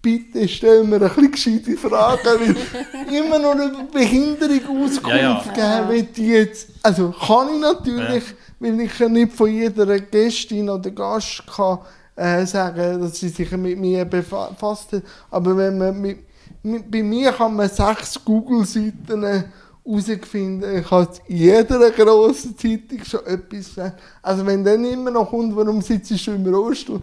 [0.02, 5.84] bitte stell mir ein bisschen gescheite Fragen, weil immer noch über Behinderung Auskunft ja, ja.
[5.84, 6.68] geben will jetzt.
[6.82, 8.36] Also kann ich natürlich, ja.
[8.60, 11.78] weil ich ja nicht von jeder Gästin oder Gast kann,
[12.14, 15.02] äh, sagen, dass sie sich mit mir befasst hat.
[15.30, 16.18] Aber wenn man mit,
[16.62, 19.44] mit, bei mir kann man sechs Google-Seiten
[19.86, 20.78] herausfinden.
[20.78, 24.00] Ich habe in jeder grossen Zeitung schon etwas gesagt.
[24.22, 27.00] Also wenn dann immer noch kommt, warum sitzt du im Rollstuhl?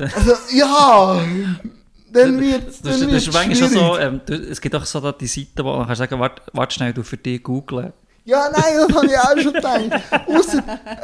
[0.14, 1.20] Also ja,
[2.12, 5.86] dann wird es ist manchmal so, ähm, es gibt auch so die Seiten, wo man
[5.86, 7.92] kann sagen, warte, warte schnell, du für dich googeln.
[8.24, 10.02] Ja, nein, das habe ich auch schon gedacht.
[10.26, 10.62] Ausser,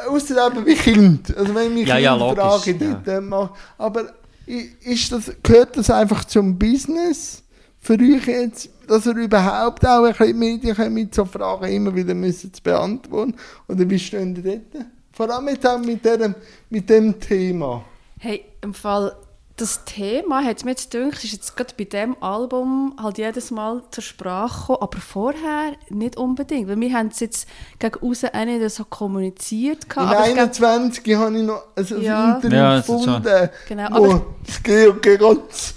[0.09, 1.35] ausser eben wie Kind.
[1.35, 3.21] Also wenn mich ja, ja, logisch, Frage dort ja.
[3.21, 3.49] mache.
[3.79, 4.13] Aber
[4.45, 7.41] ist das, gehört das einfach zum Business
[7.79, 12.13] für euch jetzt, dass ihr überhaupt auch ein bisschen Medien mit so Fragen immer wieder
[12.13, 13.35] müssen zu beantworten?
[13.67, 14.85] Oder wie stehen ihr dort?
[15.11, 16.35] Vor allem mit dem, mit dem,
[16.69, 17.83] mit dem Thema.
[18.19, 19.15] Hey, im Fall
[19.57, 23.83] das Thema, hat mir jetzt gedacht, ist jetzt gerade bei diesem Album halt jedes Mal
[23.89, 27.47] zur Sprache gekommen, aber vorher nicht unbedingt, weil wir haben es jetzt
[27.79, 29.85] gegen außen auch nicht so kommuniziert.
[29.95, 32.25] In 21 habe ich noch also ja.
[32.25, 35.73] ein Interview ja, gefunden, genau, wo das GOG ganz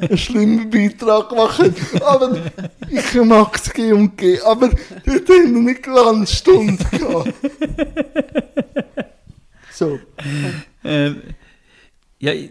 [0.00, 2.36] einen schlimmen Beitrag gemacht aber
[2.88, 7.34] ich mag das G&G, aber dort haben wir nicht Glanzstunde gehabt.
[9.72, 9.98] so.
[10.84, 11.22] Ähm,
[12.24, 12.48] ja,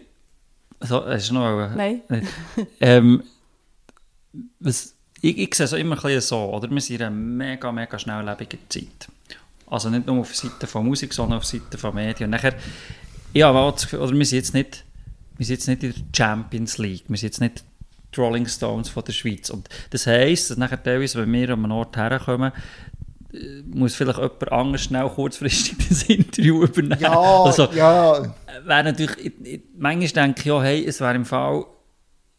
[0.81, 2.01] so, hast du noch Nein.
[2.79, 3.23] ähm,
[4.59, 6.69] was, ich, ich sehe es immer ein bisschen so, oder?
[6.69, 9.07] Wir sind in einer mega, mega schnelllebigen Zeit.
[9.67, 12.25] Also nicht nur auf der Seite von Musik, sondern auf der Seite von Medien.
[12.25, 12.55] Und nachher,
[13.33, 14.83] ja, oder wir sind jetzt nicht,
[15.37, 17.63] wir sind jetzt nicht in der Champions League, wir sind jetzt nicht
[18.13, 19.49] die Rolling Stones von der Schweiz.
[19.49, 22.51] Und das heisst, dass nachher teilweise, wenn wir an einen Ort herkommen,
[23.65, 27.01] muss vielleicht jemand anders schnell kurzfristig das Interview übernehmen.
[27.01, 28.33] Ja, also, ja.
[28.65, 31.65] Wäre natürlich, ich, ich, manchmal denke ich ja, hey, es wäre im Fall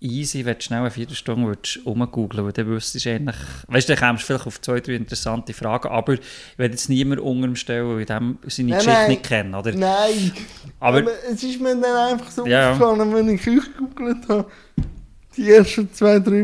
[0.05, 3.37] easy, wenn du schnell eine Viertelstunde würdest rumgoogeln weil dann wüsstest du eigentlich,
[3.69, 6.21] weißt du, dann kommst du vielleicht auf zwei, drei interessante Fragen, aber ich
[6.57, 9.59] werde jetzt niemand unter dem stellen, weil ich dem seine nein, Geschichte nein, nicht kenne,
[9.59, 9.73] oder?
[9.73, 10.33] Nein,
[10.79, 12.73] aber, aber, es ist mir dann einfach so ja.
[12.73, 14.51] aufgefallen, wenn ich euch gegoogelt habe,
[15.37, 16.43] die ersten zwei, drei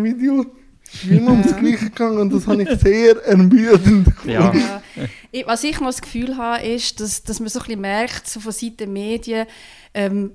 [0.92, 4.52] Ist immer ums Gleiche gegangen und das habe ich sehr ermüdend ja.
[4.52, 5.46] ja.
[5.46, 8.40] Was ich noch das Gefühl habe, ist, dass, dass man so ein bisschen merkt, so
[8.40, 9.46] von Seiten der Medien,
[9.94, 10.32] ähm,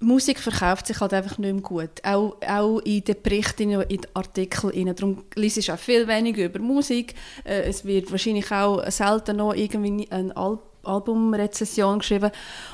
[0.00, 1.90] Musik verkauft sich halt einfach nicht mehr gut.
[2.04, 4.94] Auch, auch in den Berichten, in den Artikeln.
[4.94, 7.14] Darum liest ich auch viel weniger über Musik.
[7.44, 12.30] Äh, es wird wahrscheinlich auch selten noch irgendwie ein Al Albumrezession geschrieben.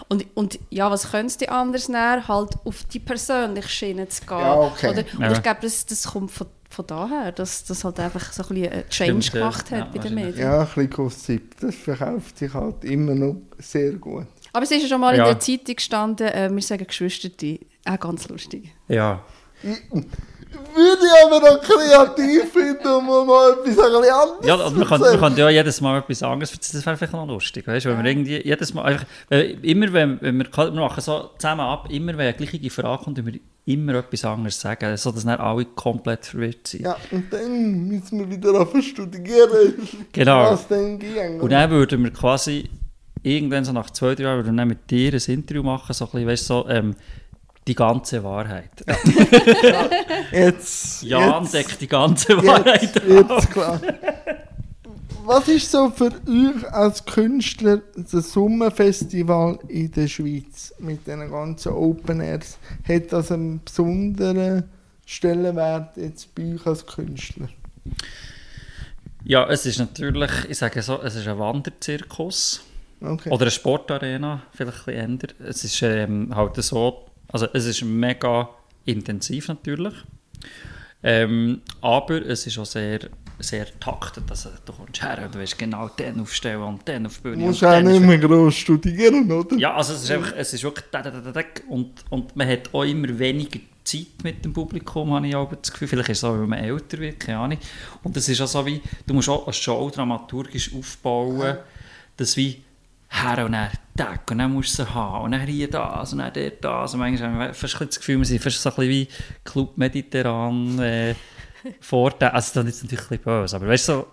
[0.09, 2.29] Und, und ja, was könntest du anders nehmen?
[2.29, 4.39] Halt auf die persönliche Schiene zu gehen.
[4.39, 4.91] Ja, okay.
[4.91, 5.33] Oder, und ja.
[5.33, 8.73] ich glaube, das, das kommt von von daher, dass das halt einfach so ein bisschen
[8.73, 10.39] einen Change Stimmt, gemacht hat ja, bei den Medien.
[10.39, 14.27] Ja, ein bisschen Gossip, das verkauft sich halt immer noch sehr gut.
[14.53, 15.25] Aber es ist ja schon mal ja.
[15.25, 17.29] in der Zeitung gestanden, äh, wir sagen Geschwister,
[17.87, 18.73] auch ganz lustig.
[18.89, 19.25] Ja.
[19.63, 24.07] Würde ich aber noch kreativ finden, um mal etwas anderes
[24.47, 27.27] Ja, und man kann, man kann ja jedes Mal etwas anderes Das wäre vielleicht noch
[27.27, 27.91] lustig, weißt du?
[27.91, 31.89] Wenn wir irgendwie jedes Mal einfach, immer wenn, wenn wir, wir machen so zusammen ab,
[31.91, 36.27] immer wenn eine gleiche Frage kommt, wir immer etwas anderes sagen, sodass nicht alle komplett
[36.27, 36.85] verwirrt sind.
[36.85, 39.75] Ja, und dann müssen wir wieder auf studieren,
[40.13, 40.51] genau.
[40.51, 41.41] was dann ging.
[41.41, 42.69] Und dann würden wir quasi
[43.23, 46.05] irgendwann so nach zwei, drei Jahren würden wir dann mit dir ein Interview machen, so
[46.05, 46.95] ein bisschen, weißt, so, ähm,
[47.67, 48.85] die ganze Wahrheit.
[49.63, 49.89] Ja.
[50.31, 53.81] jetzt, Jan jetzt, deckt die ganze Wahrheit jetzt, jetzt klar
[55.27, 61.73] was ist so für euch als Künstler das Sommerfestival in der Schweiz mit den ganzen
[61.73, 62.59] Open Airs?
[62.87, 64.65] Hat das einen besonderen
[65.07, 67.49] Stellenwert jetzt bei euch als Künstler?
[69.25, 72.63] Ja, es ist natürlich, ich sage so, es ist ein Wanderzirkus.
[73.01, 73.31] Okay.
[73.31, 75.31] Oder eine Sportarena, vielleicht ein bisschen ändern.
[75.47, 78.51] Es ist ähm, halt so, also es ist mega
[78.85, 79.95] intensiv natürlich.
[81.03, 83.01] Ähm, aber es ist auch sehr
[83.49, 84.25] sehr taktet.
[84.29, 87.37] Also, du kommst her und du willst genau den aufstellen und den auf die Bühne.
[87.37, 89.57] Du musst auch nicht mehr gross studieren, oder?
[89.57, 90.85] Ja, also es ist einfach, es ist wirklich
[91.69, 95.71] und, und man hat auch immer weniger Zeit mit dem Publikum, habe ich auch das
[95.73, 95.89] Gefühl.
[95.89, 97.59] Vielleicht ist es auch, weil man älter wird, keine Ahnung.
[98.03, 101.59] Und es ist auch so wie, du musst auch eine Show dramaturgisch aufbauen, ja.
[102.17, 102.63] dass wie
[103.09, 106.19] her und dann Tag und dann musst du sie haben und dann hier das und
[106.19, 108.75] dann dort das und manchmal haben wir fast das Gefühl, wir sind fast so ein
[108.75, 109.09] bisschen wie
[109.45, 111.15] Club Mediterran, äh,
[111.81, 114.07] Vorteile, also das ist natürlich ein bisschen böse, aber weißt du, so,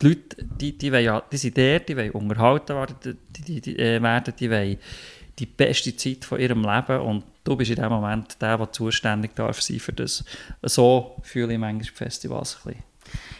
[0.00, 3.60] die Leute, die, die, wollen ja, die sind der, die wollen unterhalten werden, die, die,
[3.60, 4.78] die, äh, werden, die wollen
[5.38, 9.34] die beste Zeit von ihrem Leben und du bist in dem Moment der, der zuständig
[9.34, 10.24] darf sein für das.
[10.62, 12.84] So fühle ich manchmal Festivals ein bisschen.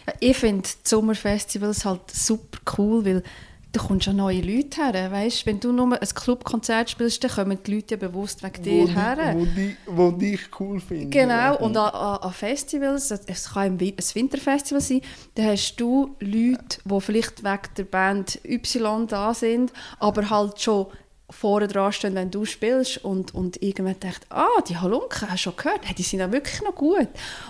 [0.07, 3.23] Ja, ich finde Sommerfestivals halt super cool, weil
[3.71, 5.11] da kommst ja neue Leute her.
[5.11, 5.45] Weißt?
[5.45, 8.89] Wenn du nur ein Clubkonzert spielst, dann kommen die Leute ja bewusst wegen dir wo,
[8.89, 9.35] her.
[9.35, 11.11] Wo, die, wo dich cool finden.
[11.11, 15.01] Genau, und an, an, an Festivals, es kann ein Winterfestival sein,
[15.35, 20.87] da hast du Leute, die vielleicht wegen der Band Y da sind, aber halt schon
[21.29, 25.51] vorne dran stehen, wenn du spielst und, und irgendwann denkt, ah, die Halunken, hast du
[25.51, 27.07] schon gehört, hey, die sind ja wirklich noch gut.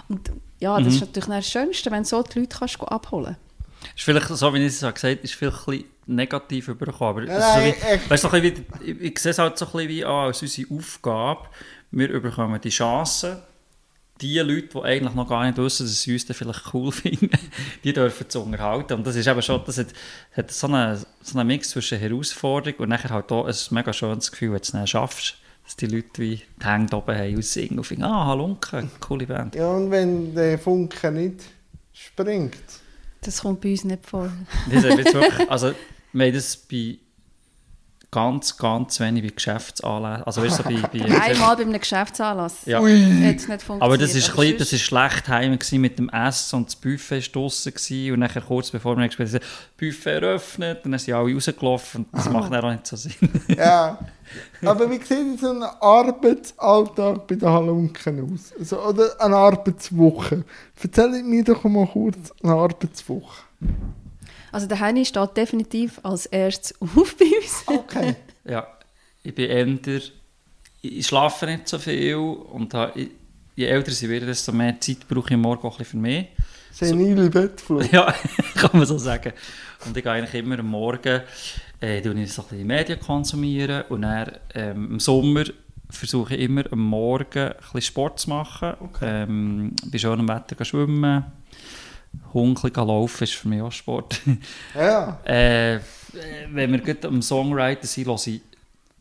[0.10, 0.30] Und
[0.60, 0.94] ja, das Mhm.
[0.96, 3.38] ist natürlich das Schönste, wenn du so die Leute kannst abholen
[3.96, 7.30] Ist vielleicht, so wie ich es gesagt habe, ist vielleicht ein bisschen negativ übergekommen.
[7.30, 8.54] Aber Nein, so wie, weißt, so wie,
[8.92, 11.48] ich, ich sehe es halt so ein bisschen wie ah, als unsere Aufgabe.
[11.92, 13.42] Wir bekommen die Chance,
[14.22, 17.30] die Leute, die eigentlich noch gar nicht wissen, dass sie uns dann vielleicht cool finden,
[17.84, 18.94] die dürfen zu unterhalten.
[18.94, 19.88] Und das ist eben schon, das hat,
[20.34, 24.32] hat so einen so einen Mix zwischen Herausforderung und nachher halt auch ein mega schönes
[24.32, 27.46] Gefühl, wenn du es dann schaffst, dass die Leute wie die Hände oben haben und
[27.46, 29.56] singen und finden, ah, Halunke, coole Band.
[29.56, 31.44] Ja, und wenn der Funke nicht
[31.94, 32.56] springt.
[33.22, 34.32] Das kommt bei uns nicht vor.
[34.72, 35.74] Das ist wirklich, also,
[36.14, 36.98] wir haben das bei
[38.12, 40.24] ganz, ganz wenig bei Geschäftsanlässen.
[40.24, 42.82] Also, weißt du, so bei, bei, Einmal bei einem Geschäftsanlass Ja.
[42.82, 42.92] Ui.
[43.24, 43.84] hat es nicht funktioniert.
[43.84, 46.76] aber das ist, ein bisschen, sonst- das ist schlecht heim mit dem Essen und das
[46.76, 48.14] Buffet war draussen gewesen.
[48.14, 52.06] und nachher kurz bevor wir gespielt haben, das Buffet eröffnet und dann sind alle rausgelaufen
[52.12, 53.14] und das macht dann auch nicht so Sinn.
[53.56, 54.00] Ja.
[54.66, 58.54] Aber wie sieht so ein Arbeitsalltag bei den Halunken aus?
[58.58, 60.44] Also, oder eine Arbeitswoche?
[60.82, 63.44] Erzähl mir doch mal kurz eine Arbeitswoche.
[64.52, 67.64] Also der Henny steht definitiv als erstes auf bei uns.
[67.68, 68.16] Okay.
[68.46, 68.68] ja,
[69.24, 70.00] ich bin älter,
[70.82, 73.10] ich schlafe nicht so viel und ha- ich-
[73.56, 76.08] je älter sie werden, desto mehr Zeit brauche ich am morgen auch ein bisschen für
[76.08, 76.28] mich.
[76.72, 77.92] Senile Bettflug.
[77.92, 78.14] Ja,
[78.56, 79.34] kann man so sagen.
[79.86, 81.22] Und ich gehe eigentlich immer am Morgen
[81.82, 85.44] äh, ich so ein bisschen Medien konsumieren und dann ähm, im Sommer
[85.90, 88.74] versuche ich immer am Morgen ein bisschen Sport zu machen.
[89.02, 91.26] Ähm, bei schönem Wetter gehen schwimmen.
[92.34, 94.22] Hund laufen ist für mich auch Sport.
[94.76, 95.20] Ja.
[95.24, 95.80] äh,
[96.52, 98.42] wenn wir gut am Songwriter sind, höre ich die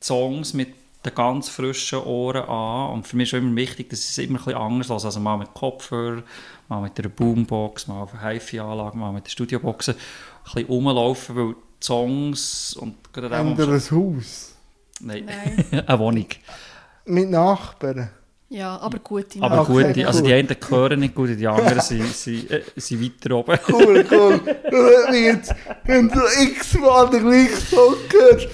[0.01, 2.93] Songs mit den ganz frischen Ohren an.
[2.93, 5.05] Und für mich ist auch immer wichtig, dass ich es immer ein bisschen anders höre.
[5.05, 6.23] Also mal mit Kopfhörer,
[6.69, 9.95] mal mit einer Boombox, mal auf einer HiFi-Anlage, mal mit der Studioboxen.
[9.95, 10.01] Ein
[10.45, 13.91] bisschen rumlaufen, weil die Songs und gerade auch...
[13.91, 14.55] Haus.
[15.01, 15.85] Nein, Nein.
[15.87, 16.27] eine Wohnung.
[17.05, 18.11] Mit Nachbarn.
[18.51, 20.29] Ja, aber gute Aber Okay, gut, die, also cool.
[20.29, 23.59] die einen hören nicht gut, die anderen sind, sind, äh, sind weiter oben.
[23.69, 24.41] Cool, cool.
[24.45, 28.49] Wenn wir jetzt, wenn du x-mal den gleichen Song hörst,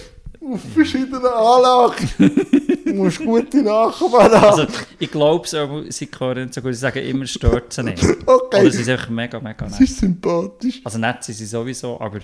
[0.47, 2.09] auf verschiedenen Anlagen,
[2.85, 4.61] du musst gute Nachbarn haben.
[4.61, 4.67] Also,
[4.99, 8.05] ich glaube, sie sie hören nicht so gut, sie sagen immer, stört sie nicht.
[8.27, 8.61] Okay.
[8.61, 9.89] Oder sie sind einfach mega, mega das nett.
[9.89, 10.81] ist sympathisch.
[10.83, 12.19] Also nett sind sie sowieso, aber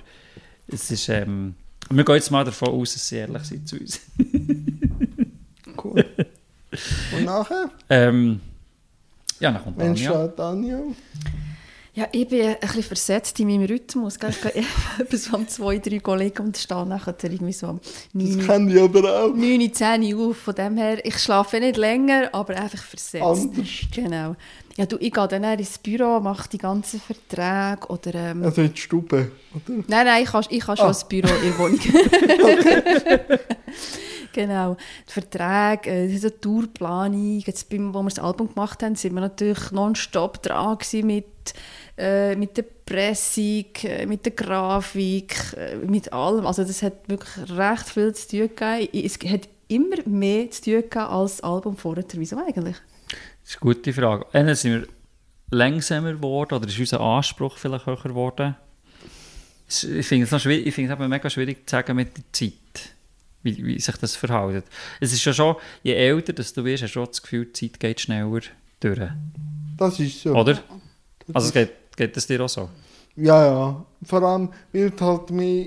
[0.66, 1.54] es ist, ähm,
[1.88, 4.00] wir gehen jetzt mal davon aus, dass sie ehrlich sind zu uns.
[5.82, 6.04] Cool.
[7.16, 8.40] Und nachher, ähm,
[9.38, 10.10] ja, dann kommt wenn Anja.
[10.24, 10.82] steht Daniel?
[11.92, 14.16] Ja, ich bin ein bisschen versetzt in meinem Rhythmus.
[14.18, 14.30] Gell?
[14.30, 14.64] Ich gehe
[15.00, 17.80] etwas um zwei, drei Kollegen und stehe nachher irgendwie so um
[18.14, 20.36] Das 9, kenne ich aber auch 9, 10 Uhr auf.
[20.36, 23.24] Von dem her, ich schlafe nicht länger, aber einfach versetzt.
[23.24, 23.66] anders.
[23.92, 24.36] Genau.
[24.76, 28.14] Ja, du, ich gehe dann eher ins Büro, mache die ganzen Verträge oder...
[28.14, 29.74] Ähm, Also in die Stube, oder?
[29.88, 30.96] Nein, nein, ich habe ich habe schon Ah.
[30.96, 31.80] ein Büro in der Wohnung.
[34.32, 34.76] genau.
[35.08, 37.40] Die Verträge, äh, die Tourplanung.
[37.40, 41.26] Jetzt, beim, wo wir das Album gemacht haben, sind wir natürlich nonstop dran mit,
[41.98, 46.46] äh, mit der Pressung, äh, mit der Grafik, äh, mit allem.
[46.46, 48.88] Also das hat wirklich recht viel zu tun gegeben.
[48.92, 52.04] Es hat immer mehr zu tun gegeben als das Album vorher.
[52.14, 52.76] Wieso eigentlich?
[53.42, 54.26] Das ist eine gute Frage.
[54.32, 54.88] Entweder sind wir
[55.50, 58.56] langsamer geworden oder ist unser Anspruch vielleicht höher geworden?
[59.68, 62.94] Ich finde es, noch schwierig, ich finde es mega schwierig zu sagen mit der Zeit,
[63.42, 64.64] wie, wie sich das verhält.
[65.00, 67.80] Es ist ja schon, je älter dass du wirst, hast du das Gefühl, die Zeit
[67.80, 68.40] geht schneller
[68.80, 69.00] durch.
[69.76, 70.34] Das ist so.
[70.34, 70.58] Oder?
[71.32, 72.68] Also es geht, geht das dir auch so?
[73.16, 73.86] Ja, ja.
[74.02, 75.66] Vor allem, weil du halt mehr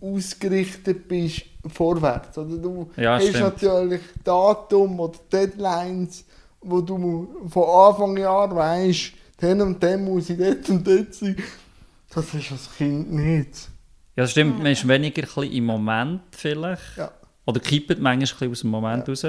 [0.00, 2.36] ausgerichtet bist vorwärts.
[2.38, 3.40] Oder du Ja, hast stimmt.
[3.40, 6.24] natürlich Datum oder Deadlines,
[6.60, 11.36] wo du von Anfang Jahr weißt, dann und dann muss ich dort und dort sein.
[12.10, 13.68] Das ist als Kind nicht.
[14.16, 14.58] Ja, das stimmt.
[14.58, 16.96] Man ist weniger ein bisschen im Moment vielleicht.
[16.96, 17.12] Ja.
[17.44, 19.26] Oder kippt manchmal ein bisschen aus dem Moment raus.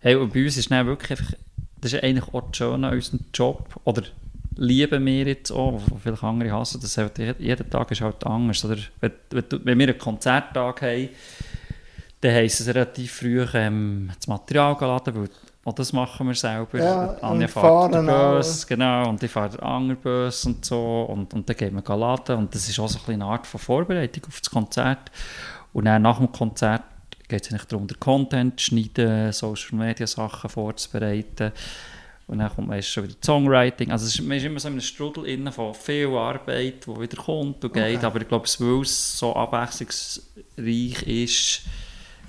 [0.00, 1.32] Hey, und bei uns ist dann wirklich einfach,
[1.80, 3.80] das ist eigentlich auch das Schöne an unserem Job.
[3.84, 4.02] Oder
[4.56, 8.64] lieben wir jetzt auch, wo viele andere hassen, das halt, jeder Tag ist halt anders.
[8.64, 11.08] Oder wenn, wir einen Konzerttag haben,
[12.20, 15.28] dann heisst es relativ früh ähm, das Material laden, weil
[15.64, 16.78] auch das machen wir selber.
[16.78, 21.06] Ja, Anja und fährt den Bus, genau, und ich fahre den anderen Bus und so.
[21.08, 22.36] Und, und dann gehen wir laden.
[22.36, 25.10] Und das ist auch so eine Art von Vorbereitung auf das Konzert.
[25.72, 26.82] Und dann nach dem Konzert
[27.28, 31.52] geht es eigentlich darum, den Content zu schneiden, Social Media Sachen vorzubereiten.
[32.26, 33.90] Und dann kommt meist schon wieder Songwriting.
[33.90, 37.00] Also es ist, man ist immer so in einem Strudel innen von viel Arbeit, die
[37.00, 37.96] wieder kommt und geht.
[37.96, 38.06] Okay.
[38.06, 41.62] Aber ich glaube, weil es so abwechslungsreich ist,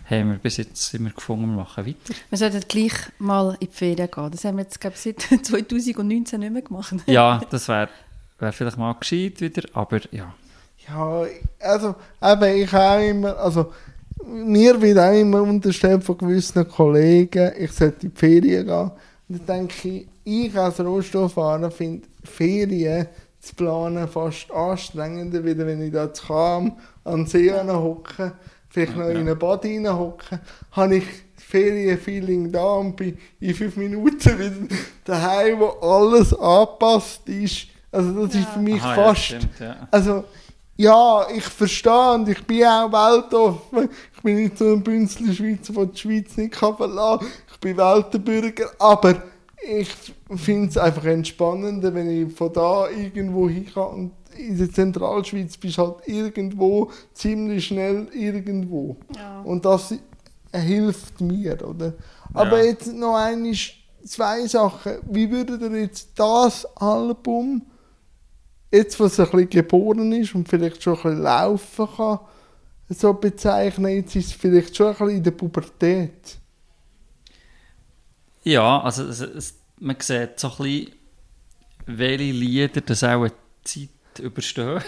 [0.10, 2.14] haben wir bis jetzt immer gefunden, wir machen weiter.
[2.30, 4.32] Wir sollten gleich mal in die Ferien gehen.
[4.32, 6.94] Das haben wir jetzt, glaube ich, seit 2019 nicht mehr gemacht.
[7.08, 7.90] Ja, das wäre
[8.40, 10.34] wär vielleicht mal gescheit wieder, aber ja.
[10.88, 11.26] Ja,
[11.60, 13.74] also, eben, ich auch immer, also,
[14.24, 18.92] mir wird auch immer unterstellt von gewissen Kollegen, ich sollte in die Ferien gehen.
[19.28, 23.08] Und dann denke ich, ich als Rohstofffahrer finde Ferien
[23.40, 28.34] zu planen fast anstrengender, wie wenn ich da zu Kam an den See hocke,
[28.76, 29.12] vielleicht noch Ja.
[29.12, 30.40] in eine Bad hocke,
[30.72, 31.06] habe ich
[31.36, 37.68] das Ferienfeeling da und bin in fünf Minuten wieder daheim, wo alles angepasst ist.
[37.92, 39.30] Also das ist für mich Aha, fast...
[39.30, 39.88] Ja, stimmt, ja.
[39.90, 40.24] Also,
[40.76, 43.90] ja, ich verstehe und ich bin auch weltoffen.
[44.14, 47.30] Ich bin nicht so ein Bünzli Schweizer, der die Schweiz nicht kann verlassen kann.
[47.54, 49.24] Ich bin Weltenbürger, aber
[49.66, 49.90] ich
[50.36, 53.88] finde es einfach entspannender, wenn ich von da irgendwo hin kann.
[53.88, 58.98] Und in der Zentralschweiz bist du halt irgendwo, ziemlich schnell irgendwo.
[59.16, 59.42] Ja.
[59.42, 59.94] Und das
[60.54, 61.94] hilft mir, oder?
[62.34, 62.66] Aber Ja.
[62.66, 63.54] jetzt noch einmal
[64.06, 64.94] zwei Sachen.
[65.10, 67.62] Wie würdet ihr jetzt das Album,
[68.72, 72.20] jetzt was ein bisschen geboren ist und vielleicht schon ein bisschen laufen kann,
[72.90, 73.92] so bezeichnen?
[73.92, 76.38] Jetzt ist es vielleicht schon ein bisschen in der Pubertät.
[78.44, 80.92] Ja, also es, es, man sieht so ein bisschen,
[81.88, 83.32] welche Lieder das auch eine
[83.64, 84.82] Zeit überstehen.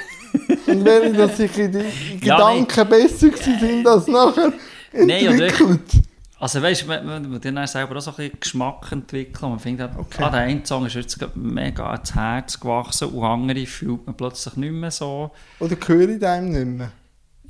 [0.67, 1.79] Und wenn ich das sich in die
[2.25, 4.53] Ja, Gedanken besser gewesen sind als nachher
[4.93, 5.91] Nein, oder ich- entwickelt.
[6.39, 9.49] Also weißt du, man, man muss dann selber auch so ein bisschen Geschmack entwickeln.
[9.49, 10.23] Man findet, Okay.
[10.23, 14.55] ah, der eine Song ist jetzt mega ans Herz gewachsen und andere fühlt man plötzlich
[14.55, 15.31] nicht mehr so.
[15.59, 16.91] Oder höre ich dem nicht mehr?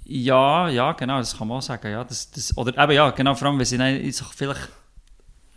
[0.06, 1.92] Ja, ja, genau, das kann man auch sagen.
[1.92, 4.00] Ja, das, das, oder eben, ja, genau, vor allem, wenn sie dann
[4.34, 4.70] vielleicht,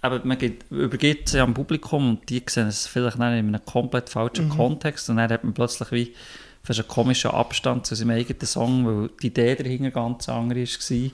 [0.03, 3.65] eben, man gibt, übergibt sie am Publikum und die sehen es vielleicht dann in einem
[3.65, 6.15] komplett falschen Kontext und dann hat man plötzlich wie
[6.63, 11.11] fast einen komischen Abstand zu seinem eigenen Song, weil die Idee dahinter ganz andere war.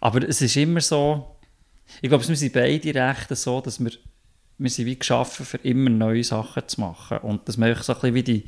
[0.00, 1.36] Aber es ist immer so,
[2.00, 3.90] ich glaube, wir sind beide recht so, dass wir,
[4.58, 7.94] wir sind wie geschaffen, für immer neue Sachen zu machen und dass wir einfach so
[7.94, 8.44] ein bisschen wie die,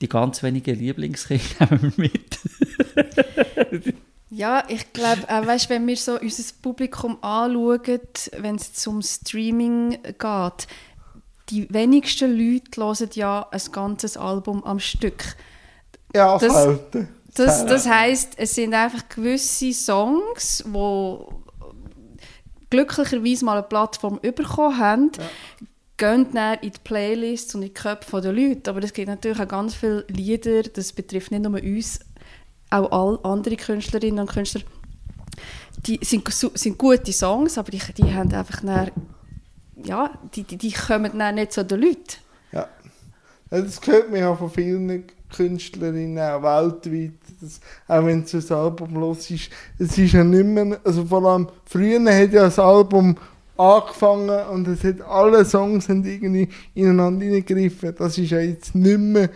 [0.00, 2.10] die ganz wenigen Lieblingskinder nehmen wir
[3.70, 3.94] mit.
[4.30, 7.80] Ja, ich glaube, weißt, wenn wir so unser Publikum anschauen,
[8.38, 10.66] wenn es zum Streaming geht,
[11.50, 15.24] die wenigsten Leute hören ja ein ganzes Album am Stück.
[16.14, 17.08] Ja, Das- selten.
[17.34, 21.18] Das, das heisst, es sind einfach gewisse Songs, die
[22.70, 25.12] glücklicherweise mal eine Plattform bekommen haben,
[25.98, 28.70] gehen dann in die Playlists und in die Köpfe der Leute.
[28.70, 32.00] Aber es gibt natürlich auch ganz viele Lieder, das betrifft nicht nur uns,
[32.70, 34.62] auch alle andere Künstlerinnen und Künstler,
[35.86, 38.90] die sind, sind gute Songs, aber die, die haben einfach dann,
[39.76, 42.16] ja, die, die, die kommen dann nicht zu den Leuten.
[42.52, 42.68] Ja.
[43.50, 45.04] Ja, Das hört man ja von vielen
[45.34, 47.12] Künstlerinnen auch weltweit.
[47.40, 49.50] Das, auch wenn es ein Album los ist.
[49.78, 53.16] Es ist ja nicht mehr, also vor allem früher hat ja das Album
[53.56, 57.94] angefangen und es hat alle Songs haben irgendwie ineinander hineingegriffen.
[57.96, 59.30] Das ist ja jetzt nicht mehr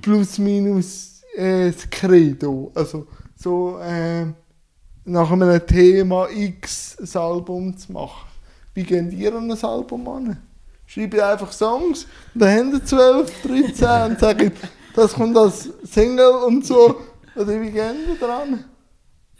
[0.00, 2.72] plus minus äh, das Credo.
[2.74, 4.26] Also so äh,
[5.04, 8.28] nach einem Thema X ein Album zu machen.
[8.74, 10.42] Wie geht ihr an ein Album an?
[10.86, 14.52] Schreibe ich einfach Songs, dann haben die 12, 13 und sagen,
[14.94, 16.98] das kommt als Single und so.
[17.36, 18.64] Oder wie gehen die dran?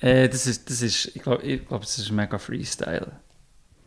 [0.00, 3.12] Äh, das ist, das ist, ich glaube, ich glaub, das ist mega Freestyle.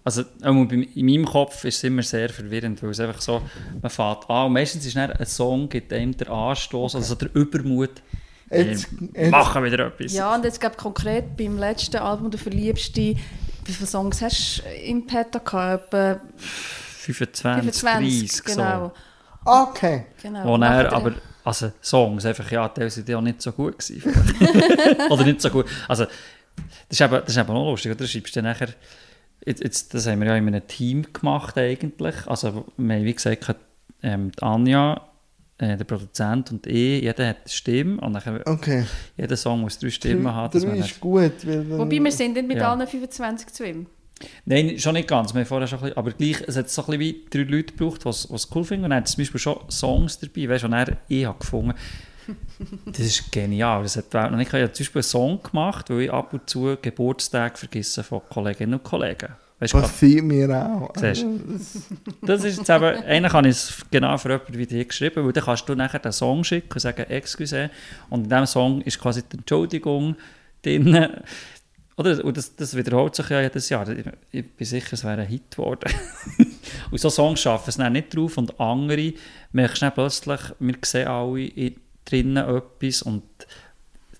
[0.04, 3.42] Also in meinem Kopf ist es immer sehr verwirrend, weil es einfach so,
[3.82, 7.30] man fährt an und meistens ist dann ein Song, gibt einem der Anstoß, also der
[7.36, 8.02] Übermut,
[8.50, 10.14] Jetzt, jetzt, machen wieder etwas.
[10.14, 13.16] Ja, und jetzt glaube konkret beim letzten Album «Der Verliebste»,
[13.66, 15.94] wie viele Songs hast du im Petto gehabt?
[15.94, 18.92] Etwa 25, 25, 30, genau.
[19.46, 20.06] okay.
[20.22, 20.44] genau.
[20.44, 20.50] So.
[20.50, 21.14] Wo Nachher- er, aber,
[21.46, 24.14] also Songs, einfach, ja, die sind ja auch nicht so gut gewesen.
[25.10, 25.68] Oder nicht so gut.
[25.88, 28.00] Also, das ist eben, das ist eben auch lustig, oder?
[28.00, 28.70] Du schreibst dann nachher,
[29.46, 32.16] jetzt, jetzt, das haben wir ja in einem Team gemacht eigentlich.
[32.28, 33.56] Also, wir haben, wie gesagt,
[34.04, 35.02] ähm, die Anja,
[35.58, 38.86] äh, der Produzent und ich, jeder hat eine Stimme und nachher, Okay.
[39.18, 40.60] jeder Song muss drei Stimmen haben.
[40.68, 41.34] man ist nicht- gut.
[41.46, 42.72] Weil dann, Wobei wir sind nicht mit Ja.
[42.74, 43.86] allen 25 zu ihm.
[44.46, 45.34] Nein, schon nicht ganz.
[45.34, 47.74] Wir haben vorher schon bisschen, aber gleich, es hat so ein bisschen wie drei Leute
[47.74, 48.84] gebraucht, die es cool finden.
[48.86, 51.40] Und dann hat es zum Beispiel schon Songs dabei, weißt du, und er, ich habe
[51.40, 51.74] gefunden,
[52.86, 53.84] das ist genial.
[53.84, 54.48] Das hat noch nicht.
[54.48, 58.22] Ich habe zum Beispiel einen Song gemacht, weil ich ab und zu Geburtstage vergesse von
[58.30, 59.30] Kolleginnen und Kollegen.
[59.60, 60.92] Weißt, sieht mir auch.
[60.96, 61.24] Siehst
[62.24, 65.34] das- ist jetzt eben, eigentlich habe ich es genau für jemanden wie dich geschrieben, weil
[65.34, 67.70] dann kannst du nachher den Song schicken und sagen, excuse,
[68.10, 70.16] und in diesem Song ist quasi die Entschuldigung
[70.64, 71.08] drin.
[71.96, 72.26] Oder?
[72.26, 73.88] Und das, das wiederholt sich ja jedes Jahr.
[73.90, 75.92] Ich, ich bin sicher, es wäre ein Hit geworden.
[76.92, 79.14] und so Songs schaffen es dann nicht drauf und andere
[79.52, 81.76] merkst du plötzlich, wir sehen alle in-
[82.06, 83.24] drinnen etwas und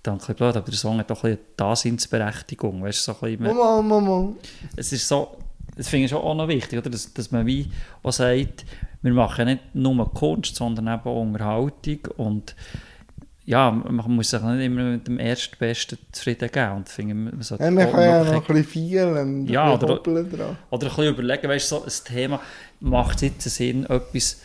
[0.04, 2.82] dann ein blöd, aber der Song hat auch ein bisschen eine Daseinsberechtigung.
[2.84, 4.34] Weißt, du, so ein bisschen, Mama, Mama.
[4.76, 5.38] es ist so,
[5.76, 6.90] das finde ich schon auch noch wichtig, oder?
[6.90, 7.72] Dass, dass man wie
[8.04, 8.66] auch sagt,
[9.04, 12.56] wir machen nicht nur Kunst, sondern eben auch Unterhaltung und
[13.44, 17.64] ja, man muss sich nicht immer mit dem Erstbesten zufrieden geben und finde, man sollte
[17.64, 19.48] Ja, man kann ja noch ein bisschen vielen.
[19.48, 20.58] Ja, oder- dran.
[20.70, 22.40] oder ein bisschen überlegen, weißt du, so ein Thema,
[22.80, 24.42] macht es jetzt Sinn, etwas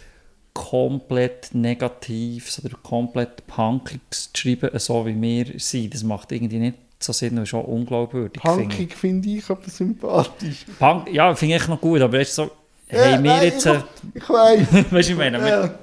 [0.57, 5.93] komplett Negatives oder komplett Punkiges zu schreiben, so wie wir sind.
[5.93, 8.43] Das macht irgendwie nicht so Sinn und auch unglaubwürdig.
[8.43, 10.65] Punkig finde ich aber sympathisch.
[10.79, 12.45] Punk, ja, finde ich noch gut, aber jetzt so,
[12.91, 13.83] Ja, hey, wir nein, jetzt, Ich, äh,
[14.15, 14.69] ich weiß.
[14.91, 15.75] weißt du, ich meine, wir, Ja.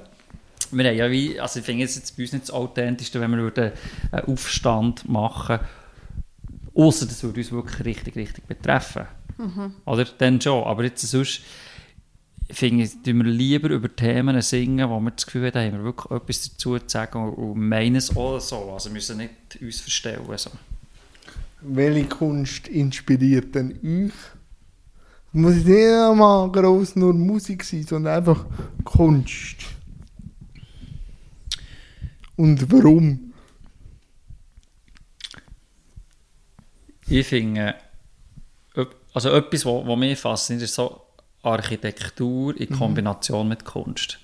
[0.72, 3.30] wir haben ja wie, also ich finde es jetzt bei uns nicht das Authentischste, wenn
[3.30, 3.70] wir würden
[4.10, 5.60] einen Aufstand machen
[6.74, 9.06] außer das würde uns wirklich richtig, richtig betreffen.
[9.84, 10.04] Oder?
[10.18, 11.42] Dann schon, aber jetzt sonst
[12.50, 15.78] finde ich, tun wir lieber über Themen singen, wo wir das Gefühl haben, da haben
[15.78, 19.32] wir wirklich etwas dazu zu sagen und, meinen es auch so, also wir müssen nicht
[19.60, 20.24] uns verstellen.
[20.36, 20.50] So.
[21.62, 24.12] Welche Kunst inspiriert denn euch?
[25.32, 28.46] Muss nicht einmal gross nur Musik sein, sondern einfach
[28.84, 29.56] Kunst.
[32.36, 33.32] Und warum?
[37.08, 37.74] Ich finde,
[38.74, 41.03] öp- also etwas, was, was mich fasziniert, ist so
[41.44, 44.18] Architektur in Kombination mit Kunst.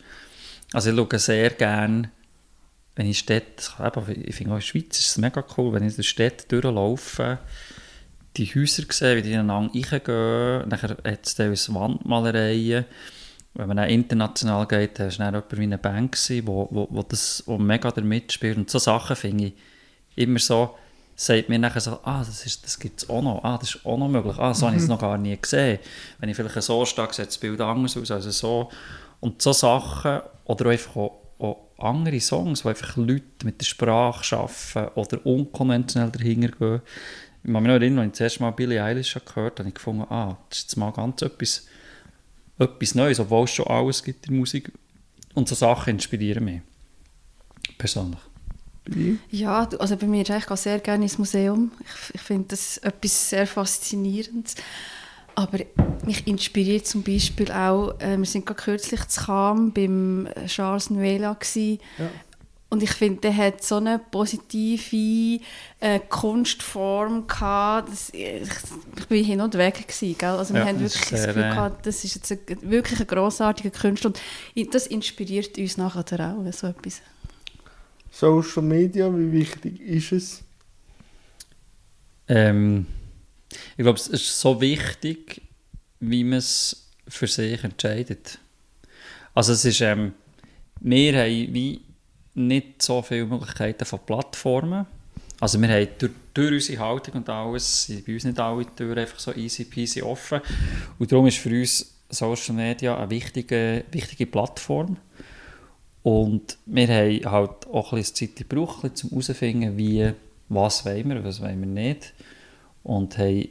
[0.72, 2.10] Also ich schaue sehr gerne,
[2.96, 3.62] wenn ich Städte,
[4.24, 6.50] ich finde auch in der Schweiz ist es mega cool, wenn ich in der Stadt
[6.52, 7.38] durchlaufe,
[8.36, 12.84] die Häuser sehe, wie die ineinander reingehen, nachher hat es teilweise Wandmalereien,
[13.54, 17.02] wenn man dann international geht, dann ist dann jemand wie eine Banksy, wo, wo, wo
[17.02, 18.56] das wo mega damit spielt.
[18.56, 19.54] Und so Sachen finde ich
[20.14, 20.76] immer so,
[21.22, 23.84] sagt mir nachher so, ah, das, ist- das gibt es auch noch, ah, das ist
[23.84, 25.78] auch noch möglich, ah, so habe ich es noch gar nie gesehen.
[26.18, 28.70] Wenn ich vielleicht so stehe, sieht das Bild anders aus als so.
[29.20, 33.66] Und so Sachen, oder auch einfach auch, auch andere Songs, wo einfach Leute mit der
[33.66, 36.80] Sprache arbeiten oder unkonventionell dahinter gehen.
[37.42, 39.68] Ich kann mich noch erinnern, als ich das erste Mal Billie Eilish gehört habe, habe
[39.68, 41.66] ich gefunden, ah, das ist jetzt mal ganz etwas,
[42.58, 44.72] etwas Neues, obwohl es schon alles gibt in der Musik.
[45.34, 46.60] Und so Sachen inspirieren mich.
[47.76, 48.20] Persönlich.
[49.30, 51.70] Ja, also bei mir ich gehe sehr gerne ins Museum.
[51.80, 54.54] Ich, ich finde das etwas sehr Faszinierendes.
[55.34, 55.58] Aber
[56.04, 60.90] mich inspiriert zum Beispiel auch, äh, wir sind gerade kürzlich zu Cham beim äh, Charles
[60.90, 61.78] Nuela gsi.
[62.68, 65.40] Und ich finde, der hat so eine positive
[65.80, 67.90] äh, Kunstform gehabt.
[67.90, 68.48] Das, ich,
[68.96, 70.30] ich bin hin und weg gewesen, gell?
[70.30, 73.06] Also wir Ja, haben wirklich das Gefühl äh, gehabt, das ist jetzt ein, wirklich ein
[73.08, 74.12] grossartiger Künstler.
[74.56, 77.02] Und das inspiriert uns nachher auch, so etwas.
[78.10, 80.42] Social Media, wie wichtig ist es?
[82.28, 82.86] Ähm,
[83.76, 85.42] ich glaube, es ist so wichtig,
[86.00, 88.38] wie man es für sich entscheidet.
[89.34, 90.12] Also es ist, ähm,
[90.80, 91.80] wir haben wie
[92.34, 94.86] nicht so viele Möglichkeiten von Plattformen.
[95.40, 98.98] Also wir haben durch, durch unsere Haltung und alles, sind bei uns nicht alle Türen
[98.98, 100.40] einfach so easy peasy offen.
[100.98, 104.96] Und darum ist für uns Social Media eine wichtige, wichtige Plattform.
[106.02, 110.12] Und wir haben halt auch ein bisschen Zeit gebraucht, um herauszufinden, wie,
[110.48, 112.14] was wollen wir, was wollen wir nicht.
[112.82, 113.48] Und haben,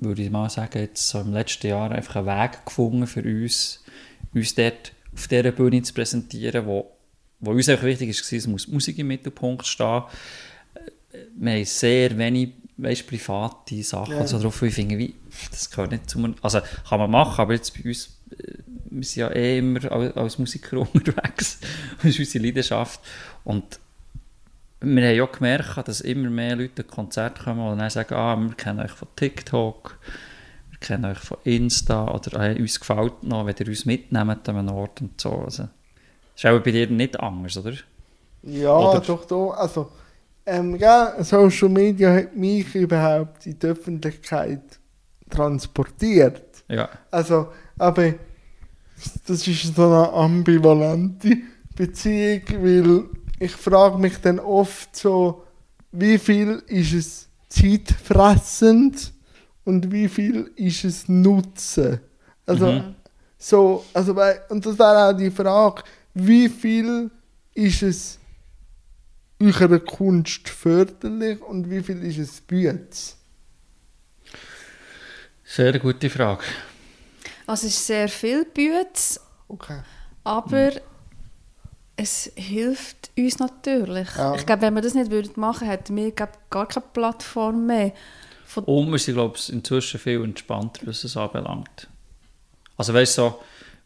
[0.00, 3.84] würde ich mal sagen, jetzt so im letzten Jahr einfach einen Weg gefunden für uns,
[4.34, 6.90] uns dort auf dieser Bühne zu präsentieren, wo,
[7.40, 10.02] wo uns auch wichtig ist, es muss Musik im Mittelpunkt stehen.
[11.36, 14.26] Wir haben sehr wenig weißt, private Sachen Ja.
[14.26, 15.14] so drauf, wo ich finde, wie,
[15.50, 16.34] das gehört nicht zu.
[16.42, 18.58] Also kann man machen, aber jetzt bei uns, äh,
[18.90, 21.58] wir sind ja eh immer als, als Musiker unterwegs.
[21.96, 23.00] Das ist unsere Leidenschaft.
[23.44, 23.78] Und
[24.80, 28.36] wir haben ja gemerkt, dass immer mehr Leute an Konzerte kommen und dann sagen, ah,
[28.36, 29.98] wir kennen euch von TikTok,
[30.70, 34.56] wir kennen euch von Insta oder hey, uns gefällt noch, wenn ihr uns mitnehmt an
[34.56, 35.32] einem Ort und so.
[35.32, 35.64] Also,
[36.34, 37.72] das ist auch bei dir nicht anders, oder?
[38.42, 39.52] Ja, Oder- doch, doch.
[39.52, 39.90] Also,
[40.44, 44.78] ähm, ja, Social Media hat mich überhaupt in die Öffentlichkeit
[45.30, 46.62] transportiert.
[46.68, 46.88] Ja.
[47.10, 48.14] Also, aber
[49.26, 51.36] das ist so eine ambivalente
[51.74, 53.04] Beziehung, weil
[53.38, 55.44] ich frage mich dann oft so,
[55.92, 59.12] wie viel ist es zeitfressend
[59.64, 62.00] und wie viel ist es Nutzen?
[62.46, 62.94] Also, Mhm.
[63.38, 64.16] so, also,
[64.48, 65.82] und das wäre auch die Frage,
[66.14, 67.10] wie viel
[67.54, 68.18] ist es
[69.40, 73.16] eurer Kunst förderlich und wie viel ist es Bütz?
[75.44, 76.42] Sehr gute Frage.
[77.46, 79.80] Also es ist sehr viel Bütz, Okay.
[80.24, 80.72] aber
[81.96, 84.08] es hilft uns natürlich.
[84.16, 84.34] Ja.
[84.34, 87.92] Ich glaube, wenn wir das nicht würden machen, hätten wir glaub, gar keine Plattform mehr.
[88.44, 91.88] Von, Und wir sind, glaube ich, inzwischen viel entspannter, was es anbelangt.
[92.76, 93.40] Also weißt du, so,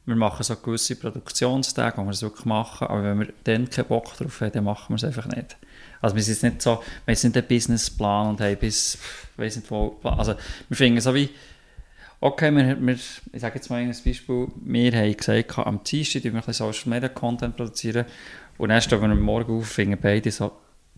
[0.07, 3.87] wir machen so gewisse Produktionstage, wo wir es wirklich machen, aber wenn wir dann keinen
[3.87, 5.57] Bock drauf haben, dann machen wir es einfach nicht.
[6.01, 8.99] Also wir sind jetzt nicht so, wir haben jetzt nicht einen Businessplan und haben bis,
[9.37, 10.35] weiß nicht wo, also
[10.69, 11.31] wir finden so wie,
[12.21, 16.33] okay, wir, wir, ich sage jetzt mal ein Beispiel, wir haben gesagt, am Dienstag wir
[16.33, 18.05] ein bisschen Social Media Content produzieren
[18.59, 20.53] und dann stehen wir am Morgen auf und finden beide so,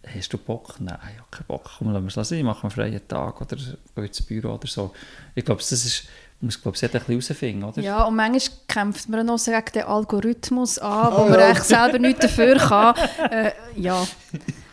[0.06, 0.76] hast du Bock?
[0.80, 3.56] Nein, ich habe keinen Bock, komm, lassen wir es sein, machen einen freien Tag oder
[3.56, 4.92] gehen ins Büro oder so.
[5.34, 6.08] Ich glaube, das ist,
[6.40, 7.80] muss glaube ich, ein bisschen herausfinden, oder?
[7.80, 11.46] ja, und manchmal kämpft man noch so gegen den Algorithmus an, wo Ah, man ja.
[11.46, 12.94] eigentlich selber nichts dafür kann.
[13.30, 14.04] Äh, ja,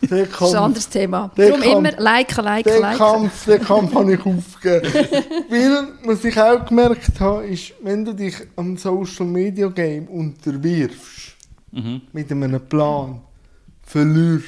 [0.10, 1.32] Der das ist ein anderes Thema.
[1.36, 2.98] Darum Kampf- immer liken, liken, den liken.
[2.98, 4.94] Kampf, den Kampf habe ich aufgegeben.
[5.50, 11.36] Weil, was ich auch gemerkt habe, ist, wenn du dich am Social Media Game unterwirfst,
[11.72, 12.02] Mhm.
[12.14, 13.22] mit einem Plan,
[13.84, 14.46] verlierst.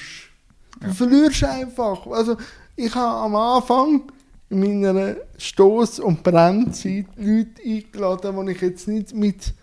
[0.79, 2.07] Du verlierst einfach.
[2.07, 2.35] Also,
[2.75, 4.01] ich habe am Anfang
[4.49, 9.53] in meiner Stoß- und Brennzeit Leute eingeladen, die ich jetzt nicht mit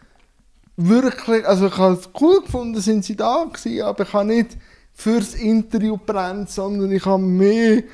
[0.77, 4.51] wirklich, also ich habe es cool gefunden, sind sie da gewesen, aber ich habe nicht
[4.99, 7.85] fürs Interview brennt, sondern ich habe mehr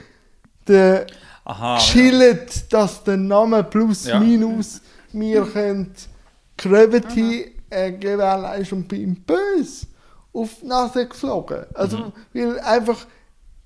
[0.66, 1.00] den
[1.44, 4.18] Aha, chillt, dass der Name plus Ja.
[4.18, 4.80] minus
[5.12, 6.08] mir könnt
[6.56, 9.86] Gravity äh, gewährleisten und bin böse
[10.32, 11.66] auf die Nase geflogen.
[11.74, 12.12] Also, Mhm.
[12.32, 13.06] weil einfach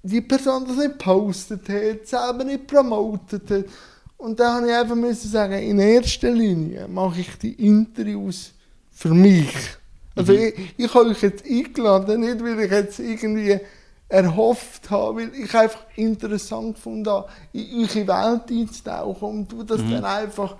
[0.02, 3.64] die Person das nicht gepostet hat, selber nicht promotet hat.
[4.16, 8.50] Und da habe ich einfach müssen sagen, in erster Linie mache ich die Interviews
[8.90, 9.54] für mich.
[10.18, 10.38] Also Mhm.
[10.38, 13.58] ich, ich habe euch jetzt eingeladen, nicht weil ich jetzt irgendwie
[14.08, 19.80] erhofft habe, weil ich einfach interessant gefunden habe, in eure Welt einzutauchen und du das
[19.90, 20.56] dann einfach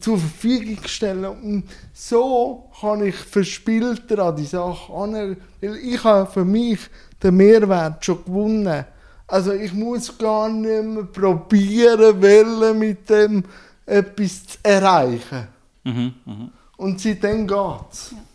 [0.00, 1.24] zur Verfügung stellen.
[1.26, 6.80] Und so kann ich verspielter an die Sache an, weil ich habe für mich
[7.22, 8.84] den Mehrwert schon gewonnen.
[9.26, 13.44] Also ich muss gar nicht mehr probieren, wollen, mit dem
[13.84, 15.48] etwas zu erreichen.
[15.84, 16.50] Mhm, mhm.
[16.78, 18.12] Und seitdem geht's.
[18.12, 18.27] Ich glaube,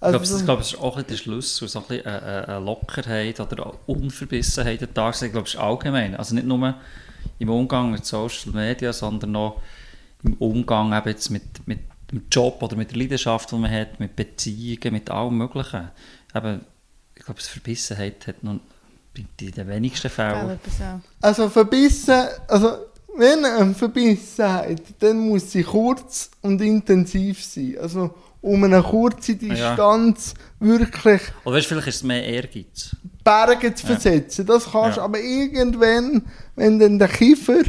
[0.00, 2.64] Also, das, ich glaube, das ist auch ein der Schlüssel, so ein bisschen eine, eine-
[2.64, 5.14] Lockerheit oder eine Unverbissenheit den Tag.
[5.14, 6.14] Ich glaube, das ist allgemein.
[6.16, 6.74] Also nicht nur
[7.38, 9.60] im Umgang mit Social Media, sondern auch
[10.22, 11.80] im Umgang eben jetzt mit, mit
[12.12, 15.88] dem Job oder mit der Leidenschaft, die man hat, mit Beziehungen, mit allem Möglichen.
[16.34, 16.60] Eben,
[17.14, 18.60] ich glaube, das Verbissenheit hat noch
[19.14, 20.58] in den wenigsten Fällen.
[21.22, 22.76] also verbissen, also
[23.16, 27.76] wenn eine Verbissenheit, dann muss sie kurz und intensiv sein.
[27.80, 28.14] Also
[28.46, 29.38] um eine kurze ja.
[29.38, 32.94] Distanz wirklich Oder weißt, vielleicht ist es mehr Ehrgeiz.
[33.24, 34.46] Berge zu versetzen.
[34.46, 35.04] Das kannst du, Ja.
[35.04, 36.22] aber irgendwann,
[36.54, 37.62] wenn du den Kiefer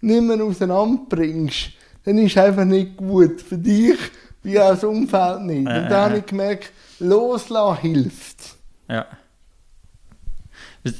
[0.00, 1.70] nicht mehr auseinanderbringst,
[2.04, 3.96] dann ist es einfach nicht gut für dich,
[4.42, 5.58] wie auch das Umfeld nicht.
[5.60, 8.56] Und da äh, habe ich gemerkt, loslassen hilft.
[8.88, 9.06] Ja.
[10.82, 10.94] Was,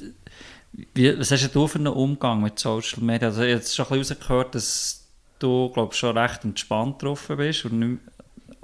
[0.95, 3.29] wie, was hast du für einen Umgang mit Social Media?
[3.29, 5.05] Also jetzt schon ein bisschen rausgehört, dass
[5.41, 8.01] du, glaube schon recht entspannt drauf bist und nicht,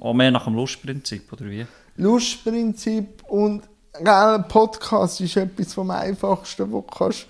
[0.01, 1.67] auch mehr nach dem Lustprinzip, oder wie?
[1.97, 3.63] Lustprinzip und
[4.03, 7.27] gell, Podcast ist etwas vom Einfachsten, was du kannst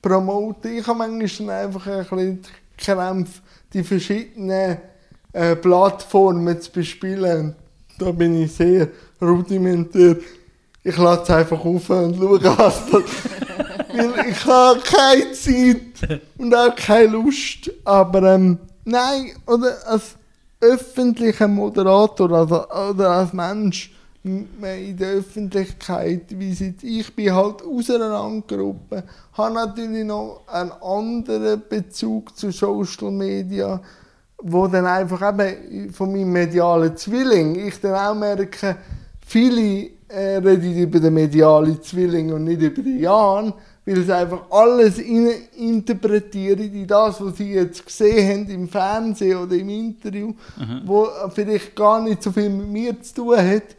[0.00, 2.40] promoten Ich habe manchmal einfach ein bisschen
[2.76, 3.40] Krämpfe,
[3.72, 4.78] die verschiedenen
[5.32, 7.54] äh, Plattformen zu bespielen.
[7.98, 8.88] Da bin ich sehr
[9.20, 10.16] rudimentär.
[10.82, 13.02] Ich lasse es einfach auf und schaue, was das...
[13.94, 17.70] Weil ich habe keine Zeit und auch keine Lust.
[17.84, 20.16] Aber ähm, nein, oder als
[20.62, 23.92] öffentlicher Moderator also, oder als Mensch
[24.24, 26.52] in der Öffentlichkeit, wie
[26.82, 28.76] ich bin halt aus einer anderen
[29.32, 33.80] habe natürlich noch einen anderen Bezug zu Social Media,
[34.40, 38.76] wo dann einfach eben von meinem medialen Zwilling, ich dann auch merke,
[39.26, 43.52] viele äh, reden über den medialen Zwilling und nicht über den Jan,
[43.84, 49.56] weil sie einfach alles interpretieren in das, was sie jetzt gesehen haben im Fernsehen oder
[49.56, 50.34] im Interview,
[50.84, 53.74] wo vielleicht gar nicht so viel mit mir zu tun hat.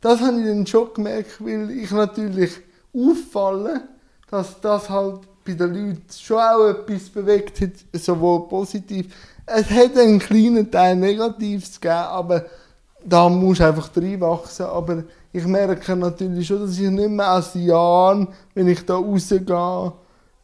[0.00, 2.50] Das habe ich dann schon gemerkt, weil ich natürlich
[2.94, 3.82] auffalle,
[4.30, 9.14] dass das halt bei den Leuten schon auch etwas bewegt hat, sowohl positiv.
[9.44, 12.46] Es hat einen kleinen Teil Negatives gegeben, aber
[13.04, 14.66] da muss einfach reinwachsen.
[14.66, 19.92] Aber ich merke natürlich schon, dass ich nicht mehr als Jan, wenn ich da rausgehe,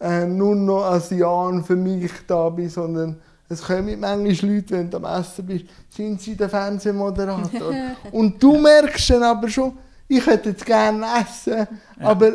[0.00, 4.90] äh, nur noch als Jan für mich da bin, sondern es kommen manchmal Leute, wenn
[4.90, 7.72] du am Essen bist, sind sie der Fernsehmoderator.
[8.12, 9.72] Und du merkst dann aber schon,
[10.06, 11.66] ich hätte jetzt gerne essen,
[12.00, 12.32] aber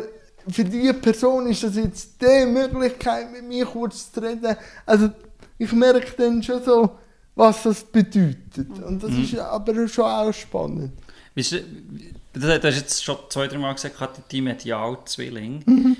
[0.48, 4.56] für diese Person ist das jetzt die Möglichkeit, mit mir kurz zu reden.
[4.84, 5.10] Also
[5.56, 6.90] ich merke dann schon so,
[7.34, 8.68] was das bedeutet.
[8.86, 10.92] Und das ist aber schon auch spannend.
[11.34, 11.60] Weißt du,
[12.34, 13.98] du hast jetzt schon zwei, drei Mal gesagt,
[14.30, 15.96] die Medial-Zwilling.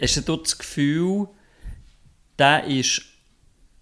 [0.00, 1.28] Hast du das Gefühl,
[2.38, 3.02] der ist,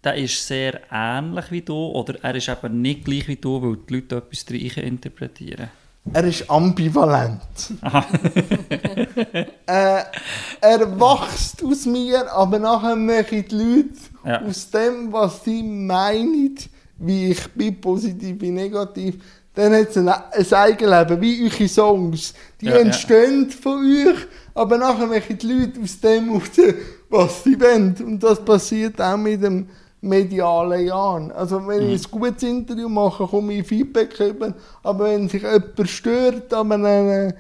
[0.04, 3.76] der ist sehr ähnlich wie du oder er ist eben nicht gleich wie du, weil
[3.88, 5.70] die Leute etwas rein interpretieren?
[6.12, 7.40] Er ist ambivalent.
[9.66, 10.02] äh,
[10.60, 14.42] er wächst aus mir, aber nachher machen die Leute Ja.
[14.42, 16.56] aus dem, was sie meinen,
[17.02, 19.16] wie ich bin, positiv, wie negativ,
[19.54, 22.34] dann hat es ein, ein Eigenleben, wie eure Songs.
[22.60, 22.78] Die Ja, ja.
[22.78, 26.50] entstehen von euch, aber nachher machen die Leute aus dem raus,
[27.10, 27.94] was sie wollen.
[28.04, 29.68] Und das passiert auch mit dem
[30.00, 31.30] medialen Jahren.
[31.32, 35.88] Also wenn ich ein gutes Interview mache, komme ich Feedback über, aber wenn sich jemand
[35.88, 37.32] stört an einem,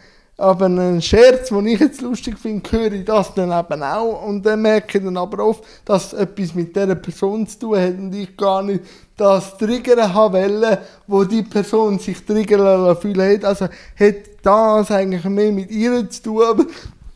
[0.42, 4.44] an einem Scherz, den ich jetzt lustig finde, höre ich das dann eben auch und
[4.44, 7.96] dann merke ich dann aber oft, dass es etwas mit dieser Person zu tun hat
[7.96, 8.82] und ich gar nicht
[9.16, 13.44] das triggern wollen, wo die Person sich triggern fühlen hat.
[13.44, 16.64] Also hat das eigentlich mehr mit ihr zu tun, aber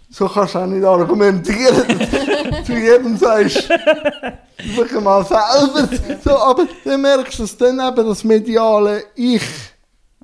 [0.09, 1.85] so kannst du auch nicht argumentieren,
[2.67, 3.69] du jedem sagst,
[4.75, 5.89] schau mal selber.
[6.25, 9.43] So, aber dann merkst du, dass dann eben das mediale Ich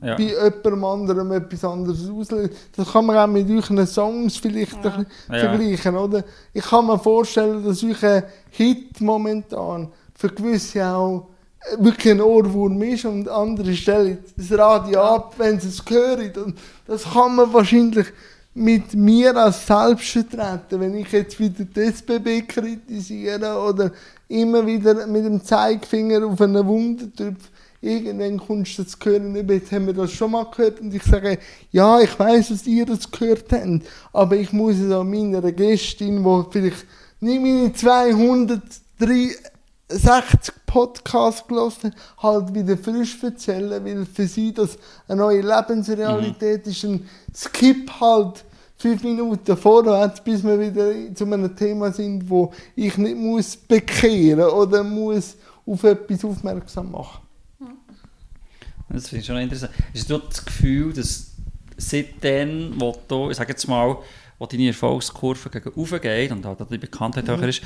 [0.02, 0.16] Ja.
[0.16, 2.52] bei jemandem anderem etwas anderes auslöst.
[2.76, 5.38] Das kann man auch mit euren Songs vielleicht ein bisschen Ja.
[5.38, 6.24] vergleichen, oder?
[6.52, 11.28] Ich kann mir vorstellen, dass euer Hit momentan für gewisse auch
[11.60, 16.32] äh, wirklich ein Ohrwurm ist und andere stellen das Radio ab, wenn sie es hören.
[16.44, 18.06] Und das kann man wahrscheinlich
[18.54, 23.90] mit mir als Selbstvertreter, wenn ich jetzt wieder die SBB kritisiere oder
[24.28, 27.36] immer wieder mit dem Zeigefinger auf einen Wunder drücke,
[27.82, 30.80] irgendwann kommst du das hören, jetzt haben wir das schon mal gehört?
[30.80, 31.38] Und ich sage,
[31.70, 36.24] ja, ich weiß, dass ihr das gehört habt, aber ich muss es an meiner Gästin,
[36.24, 36.86] wo vielleicht
[37.20, 45.42] nicht meine 260 Podcasts gelesen halt wieder frisch erzählen, weil für sie das eine neue
[45.42, 48.44] Lebensrealität ist, ein Skip halt
[48.78, 54.48] fünf Minuten vorwärts, bis wir wieder zu einem Thema sind, wo ich nicht muss bekehren
[54.48, 57.21] oder muss auf etwas aufmerksam machen.
[58.92, 59.72] Das finde ich schon interessant.
[59.94, 61.32] Hast du das Gefühl, dass
[61.76, 63.96] seitdem, wo du, ich sage jetzt mal,
[64.38, 67.62] wo deine Erfolgskurve gegen geht und auch die Bekanntheit höher ist,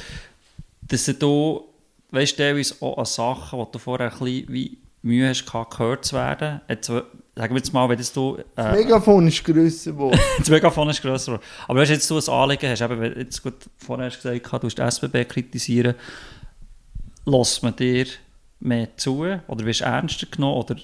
[0.82, 1.64] dass du,
[2.10, 6.16] weißt du, auch an Sachen, die du vorher ein bisschen wie Mühe hast, gehört zu
[6.16, 6.60] werden.
[6.68, 7.06] Jetzt, sagen
[7.36, 8.38] wir jetzt mal, wenn das du...
[8.54, 10.18] Das Äh, Megafon ist grösser geworden.
[10.38, 11.48] das Megafon ist grösser geworden.
[11.68, 14.66] Aber wenn jetzt du ein Anliegen hast, eben, jetzt gut, vorher hast du gesagt, du
[14.66, 15.94] hast die SBB kritisieren,
[17.24, 18.06] lässt man dir
[18.60, 20.76] mehr zu oder wirst du ernster genommen oder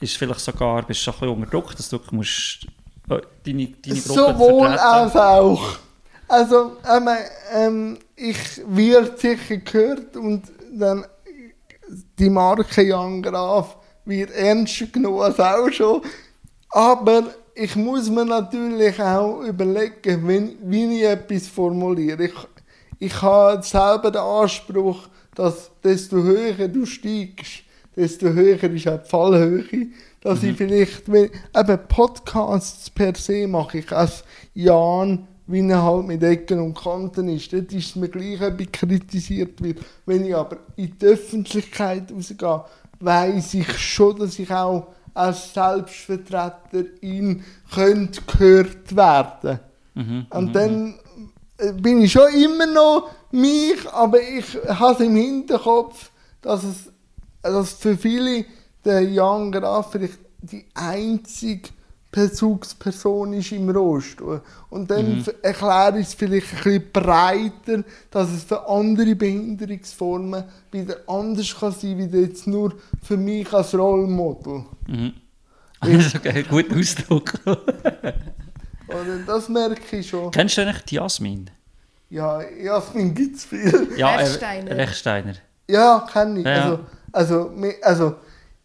[0.00, 2.66] ist vielleicht sogar, bist du ein bisschen unter Druck, dass du musst,
[3.08, 4.78] äh, deine, deine Gruppe Sowohl vertreten?
[4.78, 5.78] als auch.
[6.28, 7.08] Also, ähm,
[7.52, 11.04] ähm, ich werde sicher gehört und dann
[12.18, 16.02] die Marke Jan Graf wird ernster genommen als auch schon.
[16.70, 17.24] Aber
[17.54, 22.24] ich muss mir natürlich auch überlegen, wenn, wie ich etwas formuliere.
[22.24, 22.34] Ich,
[22.98, 27.64] ich habe selber den Anspruch, dass desto höher du steigst,
[28.00, 29.88] desto höher ist auch die Fallhöhe.
[30.22, 34.24] Dass ich vielleicht, wenn, eben Podcasts per se mache ich als
[34.54, 37.52] Jan, wie er halt mit Ecken und Kanten ist.
[37.52, 39.78] Dort ist es mir gleich, ob ich kritisiert wird.
[40.06, 42.64] Wenn ich aber in die Öffentlichkeit rausgehe,
[43.00, 47.42] weiss ich schon, dass ich auch als Selbstvertreterin
[47.72, 49.60] könnte gehört werden
[49.94, 50.26] Mhm.
[50.30, 50.94] Und dann
[51.58, 56.10] äh, bin ich schon immer noch mich, aber ich habe es im Hinterkopf,
[56.42, 56.92] dass es
[57.42, 58.44] dass für viele
[58.84, 61.68] der Jan Graf vielleicht die einzige
[62.12, 64.20] Bezugsperson ist im Rost.
[64.70, 65.24] Und dann Mhm.
[65.42, 71.72] erkläre ich es vielleicht ein bisschen breiter, dass es für andere Behinderungsformen wieder anders kann
[71.72, 72.72] sein, wie jetzt nur
[73.02, 74.64] für mich als Rollmodel.
[74.88, 75.12] Mhm.
[75.82, 77.32] Das ist okay, guter Ausdruck.
[77.46, 80.30] Oder das merke ich schon.
[80.30, 81.48] Kennst du eigentlich die Jasmin?
[82.10, 83.88] Ja, Jasmin gibt es viel.
[83.96, 84.76] Ja, äh, Rechsteiner.
[84.76, 85.34] Rechsteiner.
[85.70, 86.44] Ja, kenne ich.
[86.46, 86.52] Ja.
[86.64, 86.80] Also,
[87.12, 87.50] also,
[87.82, 88.14] also,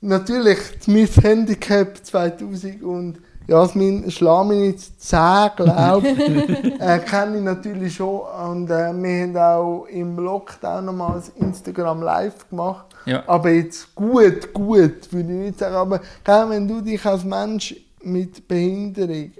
[0.01, 3.17] natürlich, Miss Handicap 2000 und
[3.47, 6.19] Jasmin Schlaminitz 10, glaube ich,
[6.81, 8.21] äh, kenne ich natürlich schon.
[8.21, 12.87] Und äh, wir haben auch im Lockdown nochmal das Instagram live gemacht.
[13.05, 13.23] Ja.
[13.27, 15.75] Aber jetzt gut, gut, würde ich nicht sagen.
[15.75, 19.31] Aber gell, wenn du dich als Mensch mit Behinderung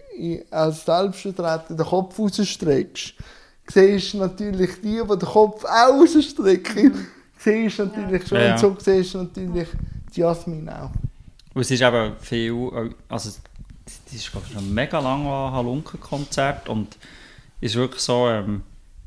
[0.51, 3.13] als Selbstvertreter den Kopf rausstreckst,
[3.67, 7.07] siehst du natürlich die, die den Kopf auch rausstrecken,
[7.45, 8.37] siehst du natürlich schon.
[8.37, 8.53] Ja, ja.
[8.53, 9.67] Und so siehst du natürlich
[10.15, 10.91] die Jasmin auch.
[11.53, 12.53] Und es ist eben viel,
[13.07, 13.29] also
[13.85, 16.97] das ist glaube ich schon mega lang an Halunken-Konzert und
[17.61, 18.63] ist wirklich so, ähm,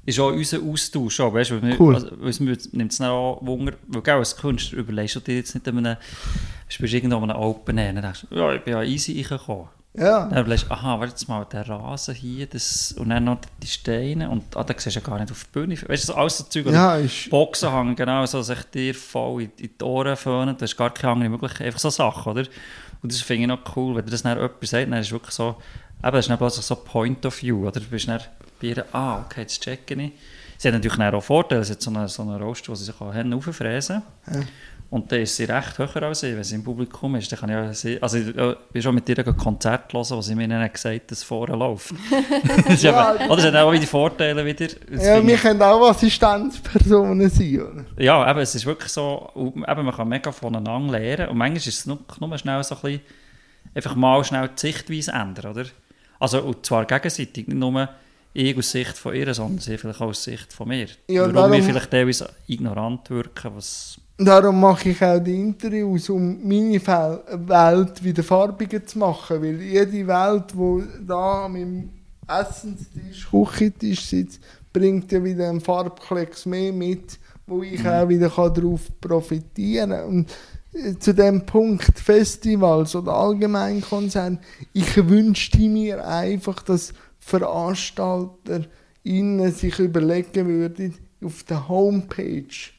[0.06, 1.20] ist auch unser Austausch.
[1.20, 1.94] Auch, weißt, weil wir, Cool.
[1.94, 5.68] also, mir nimmt es auch Wunder, weil du als Künstler überlegst du dir jetzt nicht
[5.68, 8.72] an einem, du bist irgendwo an einem Open Air, dann denkst du, ja, ich bin
[8.72, 9.68] ja easy reingekommen.
[9.98, 10.26] Ja.
[10.26, 13.66] Dann überlegst du, aha, warte jetzt mal, der Rasen hier, das, und dann noch die
[13.66, 15.74] Steine, und ah, da siehst du ja gar nicht auf die Bühne.
[15.74, 19.42] Weißt du, so alles so Zeug, Ja, ist, Boxen hängen, genau, so sich dir voll
[19.42, 22.44] in, in die Ohren föhnen, du hast gar keine andere Möglichkeit, einfach so Sachen, oder?
[23.02, 25.12] Und das finde ich noch cool, wenn dir das dann jemand sagt, dann ist es
[25.12, 25.56] wirklich so,
[26.02, 27.80] eben, das ist dann plötzlich so Point of View, oder?
[27.80, 28.20] Du bist dann
[28.60, 30.12] bei ihr, ah, okay, jetzt checke ich.
[30.56, 33.00] Sie hat natürlich auch Vorteile, sie hat so einen, so einen Rost, wo sie sich
[33.00, 34.46] auffräsen kann.
[34.90, 37.30] Und dann ist sie recht höher als ich, wenn sie im Publikum ist.
[37.30, 38.32] Dann kann ich auch sie, also ich
[38.72, 41.54] bin schon mit ihr ein Konzert hören, wo sie mir dann gesagt hat, dass vorne
[41.56, 41.92] läuft.
[42.66, 44.66] das Ja, eben, oder das hat auch wieder Vorteile wieder.
[44.90, 47.84] Das ja, wir ich- können auch Assistenzpersonen sein, oder?
[48.02, 51.66] ja, eben, es ist wirklich so, eben, man kann mega voneinander lernen und manchmal ist
[51.66, 53.00] es nur, nur schnell so ein bisschen,
[53.74, 55.64] einfach mal schnell die Sichtweise ändern, oder?
[56.18, 57.90] Also, und zwar gegenseitig, nicht nur
[58.32, 60.86] ich aus Sicht von ihr, sondern sie vielleicht auch aus Sicht von mir.
[61.08, 63.98] Ja, Warum darum- wir vielleicht teilweise ignorant wirken, was...
[64.20, 69.40] Darum mache ich auch die Interviews, um meine Welt wieder farbiger zu machen.
[69.40, 71.90] Weil jede Welt, die da an meinem
[72.26, 74.40] Essenstisch, Küchentisch sitzt,
[74.72, 77.16] bringt ja wieder einen Farbklecks mehr mit,
[77.46, 80.04] wo ich auch wieder darauf profitieren kann.
[80.04, 80.32] Und
[80.72, 84.40] äh, zu dem Punkt Festivals oder Allgemeinkonzerne,
[84.72, 88.64] ich wünschte mir einfach, dass Veranstalter
[89.04, 92.72] sich überlegen würden, auf der Homepage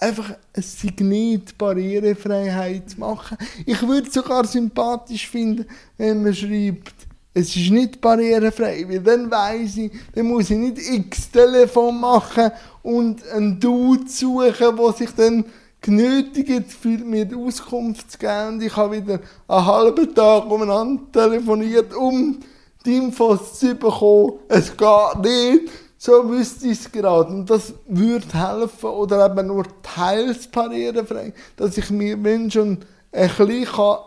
[0.00, 3.36] einfach ein Signet Barrierefreiheit zu machen.
[3.66, 6.94] Ich würde es sogar sympathisch finden, wenn man schreibt,
[7.34, 12.50] es ist nicht barrierefrei, weil dann weiss ich, dann muss ich nicht x Telefon machen
[12.82, 15.44] und einen Dude suchen, der sich dann
[15.80, 21.02] genötigt fühlt, mir die Auskunft zu geben und ich habe wieder einen halben Tag umeinander
[21.12, 22.40] telefoniert, um
[22.84, 24.40] die Infos zu bekommen.
[24.48, 25.70] Es geht nicht.
[25.98, 27.32] So wüsste ich es gerade.
[27.32, 32.78] Und das würde helfen, oder eben nur teils barrierefrei, dass ich mir, wenn schon,
[33.10, 33.98] ein bisschen kann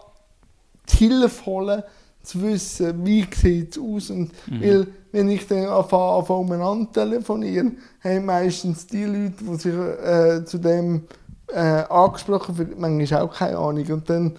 [0.89, 1.83] die Hilfe holen
[2.23, 4.09] zu wissen, wie sieht es aus.
[4.09, 9.73] Und weil, wenn ich dann anfange, anfange umeinander telefonieren, haben meistens die Leute, die sich
[9.73, 11.03] äh, zu dem
[11.47, 13.85] äh, angesprochen fühlen, manchmal auch keine Ahnung.
[13.91, 14.35] Und dann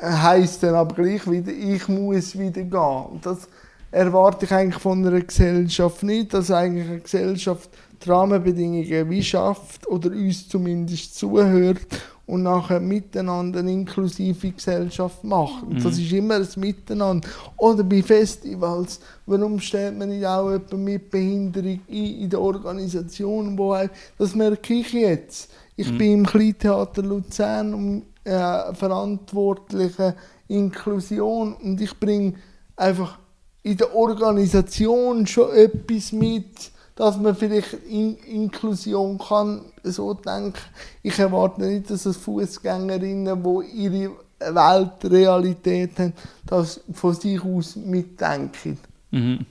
[0.00, 3.06] heisst dann aber gleich wieder, ich muss wieder gehen.
[3.10, 3.48] Und das
[3.92, 7.70] erwarte ich eigentlich von einer Gesellschaft nicht, dass eigentlich eine Gesellschaft
[8.02, 11.86] die Rahmenbedingungen wie schafft oder uns zumindest zuhört
[12.26, 15.64] und nachher miteinander eine inklusive Gesellschaft macht.
[15.64, 17.28] Und das ist immer ein Miteinander.
[17.58, 23.58] Oder bei Festivals, warum stellt man nicht auch jemanden mit Behinderung ein in der Organisation,
[23.58, 23.88] wo auch,
[24.18, 25.50] das merke ich jetzt.
[25.76, 30.14] Ich bin im Kleintheater Luzern um äh, verantwortliche
[30.48, 32.34] Inklusion und ich bringe
[32.76, 33.18] einfach
[33.62, 40.58] in der Organisation schon etwas mit, dass man vielleicht in Inklusion kann so denken.
[41.02, 44.10] Ich erwarte nicht, dass es Fußgängerinnen, die ihre
[44.40, 46.12] Weltrealität haben,
[46.46, 48.78] das von sich aus mitdenken.
[49.10, 49.46] Mhm.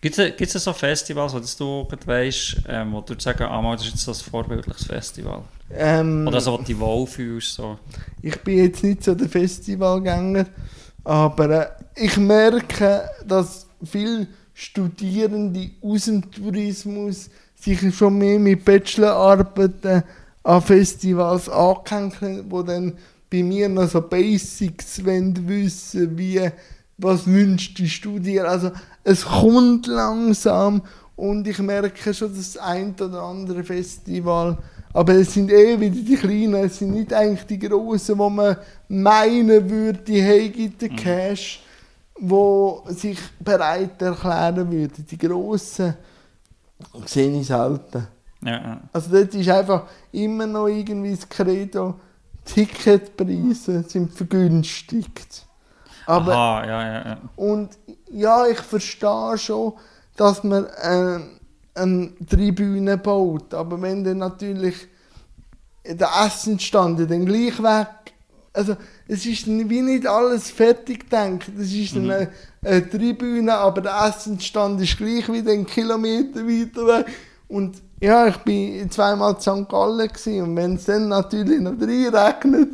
[0.00, 4.04] Gibt es so Festivals, wo du weißt, ähm, wo du sagen, ah, das ist jetzt
[4.04, 5.42] so ein vorbildliches Festival?
[5.74, 7.54] Ähm, Oder so, wo du dich wohlfühlst?
[7.54, 7.78] So.
[8.22, 10.46] Ich bin jetzt nicht so der Festivalgänger,
[11.08, 11.66] aber äh,
[12.04, 20.02] ich merke, dass viele Studierende aus dem Tourismus sich schon mehr mit Bachelorarbeiten
[20.42, 22.92] an Festivals angehängt wo dann
[23.30, 26.50] bei mir noch so Basics wissen, wie
[26.98, 28.40] was wünscht die Studie.
[28.40, 28.70] Also
[29.02, 30.82] es kommt langsam
[31.16, 34.58] und ich merke schon das ein oder andere Festival,
[34.98, 38.56] aber es sind eh wieder die Kleinen, es sind nicht eigentlich die Großen, wo man
[38.88, 41.62] meinen würde, die haben den Cash,
[42.18, 45.06] wo sich bereit erklären würden.
[45.08, 45.94] Die Großen
[47.06, 48.08] sehe ich selten.
[48.42, 48.80] Ja, ja.
[48.92, 51.94] Also dort ist einfach immer noch irgendwie das Credo,
[52.44, 55.46] Ticketpreise sind vergünstigt.
[56.06, 57.18] Aber Aha, ja, ja, ja.
[57.36, 57.70] und
[58.10, 59.74] ja, ich verstehe schon,
[60.16, 61.20] dass man äh,
[61.78, 63.54] eine Tribüne baut.
[63.54, 64.88] Aber wenn dann natürlich
[65.84, 67.88] der Essensstand dann gleich weg.
[68.52, 68.76] Also
[69.06, 71.50] es ist wie nicht alles fertig gedacht.
[71.58, 72.30] Es ist dann eine,
[72.62, 77.06] eine Tribüne, aber der Essensstand ist gleich wieder einen Kilometer weiter weg.
[77.46, 79.68] Und ja, ich bin zweimal in St.
[79.68, 82.70] Gallen gewesen, und wenn es dann natürlich noch reinregnet,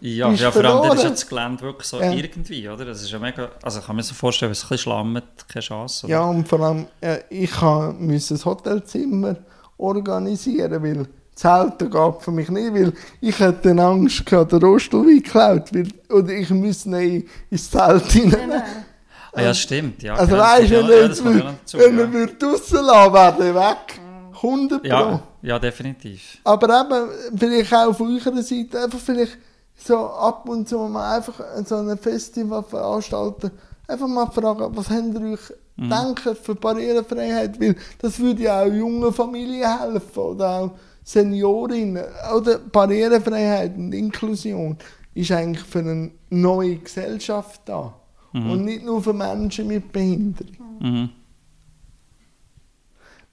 [0.00, 2.10] Ja, ja vor allem ist ja das Gelände wirklich so Ja.
[2.12, 2.84] irgendwie, oder?
[2.84, 5.22] Das ist ja mega, also ich kann mir so vorstellen, wenn es ein bisschen schlammt,
[5.48, 6.06] keine Chance.
[6.06, 6.12] Oder?
[6.14, 7.50] Ja, und vor allem, äh, ich
[7.98, 9.36] musste ein Hotelzimmer
[9.78, 15.04] organisieren, weil Zelten geht für mich nicht, weil ich hätte dann Angst gehabt, der Rostel
[15.04, 18.48] wird geklaut, weil, oder ich müsste ihn ins Zelt Nein, hinein.
[18.50, 18.62] nein.
[19.32, 20.00] Ah, ja, stimmt.
[20.02, 21.24] Ja, Also ja, weißt du, wenn, ja- ja, ja dazu,
[21.78, 22.12] wenn er ja.
[22.12, 24.00] würde draussen lassen, wäre er weg.
[24.44, 24.88] 100 Pro.
[24.88, 26.38] Ja, ja, definitiv.
[26.44, 29.38] Aber eben, vielleicht auch von eurer Seite, einfach vielleicht
[29.76, 33.50] so ab und zu mal einfach so ein Festival veranstalten,
[33.88, 35.90] einfach mal fragen, was habt ihr euch Mhm.
[35.90, 40.70] denken für Barrierefreiheit, weil das würde ja auch jungen Familien helfen oder auch
[41.02, 42.04] Seniorinnen.
[42.36, 44.76] Oder Barrierefreiheit und Inklusion
[45.14, 47.94] ist eigentlich für eine neue Gesellschaft da
[48.32, 50.78] und nicht nur für Menschen mit Behinderung.
[50.80, 51.08] Mhm.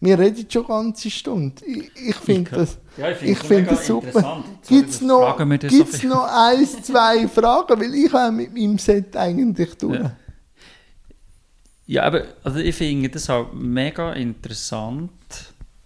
[0.04, 1.64] Wir reden schon eine ganze Stunde.
[1.64, 4.08] Ich, ich finde das, Ja, ich finde ich es finde mega das super.
[4.08, 4.46] interessant.
[4.68, 5.38] Gibt es noch,
[5.70, 7.80] gibt's noch eins, zwei Fragen?
[7.80, 10.00] Weil ich habe mit meinem Set eigentlich durch.
[10.00, 10.16] Ja.
[11.86, 15.12] Ja, aber also ich finde das auch mega interessant,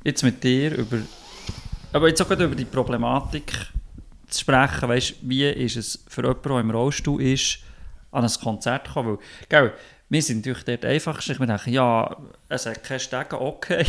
[0.04, 1.00] jetzt mit dir über,
[1.94, 3.52] aber jetzt auch gerade über die Problematik
[4.28, 7.58] zu sprechen, weißt, wie ist es für jemanden, der im Rollstuhl ist,
[8.12, 9.18] an ein Konzert zu kommen, weil,
[9.50, 9.74] gell,
[10.10, 12.16] wir sind natürlich dort einfachst, wir denken, ja,
[12.50, 13.86] es hat keine Stege, okay,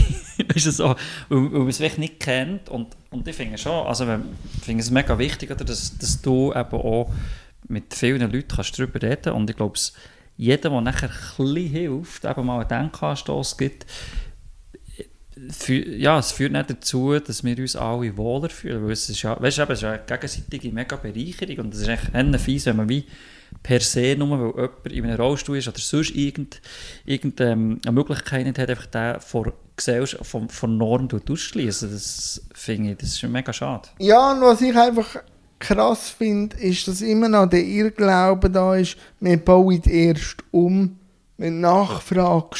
[0.54, 0.94] ist so,
[1.28, 2.68] weil, weil man es wirklich nicht kennt.
[2.68, 4.06] Und, und ich finde schon, also
[4.62, 7.12] finde es mega wichtig, oder, dass, dass du eben auch
[7.68, 9.32] mit vielen Leuten kannst darüber reden.
[9.32, 9.78] Und ich glaube,
[10.36, 13.86] jeder, der nachher ein bisschen hilft, eben mal einen Denkanstoss gibt,
[15.36, 18.84] fü- ja, es führt nicht dazu, dass wir uns alle wohler fühlen.
[18.84, 21.80] Weil es ist ja, weißt du, es ist ja eine gegenseitige mega Bereicherung und es
[21.80, 23.04] ist echt fies, wenn man wie
[23.62, 26.60] per se, nur weil jemand in einem Rollstuhl ist oder sonst irgend,
[27.04, 31.90] irgendeine Möglichkeit nicht hat, einfach den von Gesellschaft, von, von Norm ausschließen.
[31.90, 33.88] Das finde ich, das ist mega schade.
[33.98, 35.16] Ja, und was ich einfach
[35.58, 40.98] krass finde, ist, dass immer noch der Irrglaube da ist, wir bauen erst um,
[41.36, 42.56] wenn Nachfrage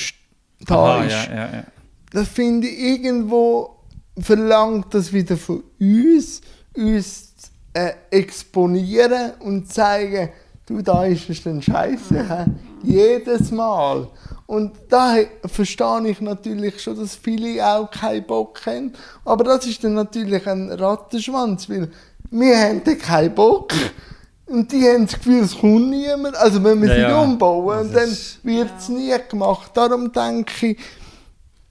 [0.60, 1.12] da Aha, ist.
[1.12, 1.64] ja, ja, ja.
[2.12, 3.76] Das finde ich irgendwo
[4.18, 6.40] verlangt das wieder von uns,
[6.74, 7.32] uns
[7.74, 10.30] äh, exponieren und zeigen,
[10.66, 12.28] du, da ist es dann scheiße.
[12.28, 12.44] hä?
[12.82, 14.08] Jedes Mal.
[14.46, 18.92] Und da he- verstehe ich natürlich schon, dass viele auch keinen Bock haben.
[19.24, 21.90] Aber das ist dann natürlich ein Rattenschwanz, weil
[22.30, 23.72] wir haben dann keinen Bock.
[24.48, 26.36] Und die haben das Gefühl, es kommt niemand.
[26.36, 27.22] Also wenn wir Ja, sie ja.
[27.22, 29.72] umbauen, dann wird es nie gemacht.
[29.74, 30.78] Darum denke ich,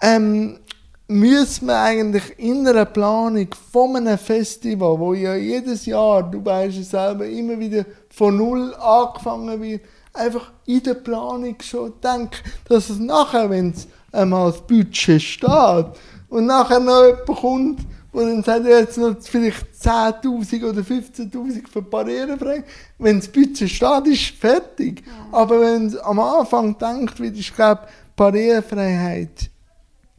[0.02, 0.60] ähm,
[1.08, 6.78] müssen wir eigentlich in einer Planung von einem Festival, wo ja jedes Jahr, du weißt
[6.80, 7.86] es selber, immer wieder
[8.16, 9.82] von Null angefangen wird,
[10.14, 12.38] einfach in der Planung schon denken,
[12.70, 15.86] dass es nachher, wenn es einmal das Budget steht
[16.30, 17.80] und nachher noch jemand kommt,
[18.14, 22.64] wo dann sagt, ja, jetzt noch vielleicht 10'000 oder 15'000 für barrierefrei.
[22.98, 25.04] Wenn das Budget steht, ist fertig.
[25.34, 27.82] Aber wenn es am Anfang denkt wird, ist, glaube
[28.16, 29.50] Barrierefreiheit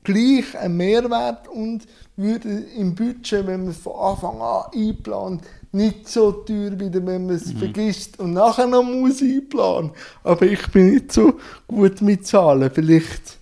[0.04, 1.86] gleich ein Mehrwert und
[2.16, 5.42] würde im Budget, wenn man es von Anfang an einplant,
[5.76, 9.90] nicht so teuer wieder, wenn man es vergisst und nachher noch muss einplanen.
[10.24, 12.70] Aber ich bin nicht so gut mit Zahlen.
[12.72, 13.38] Vielleicht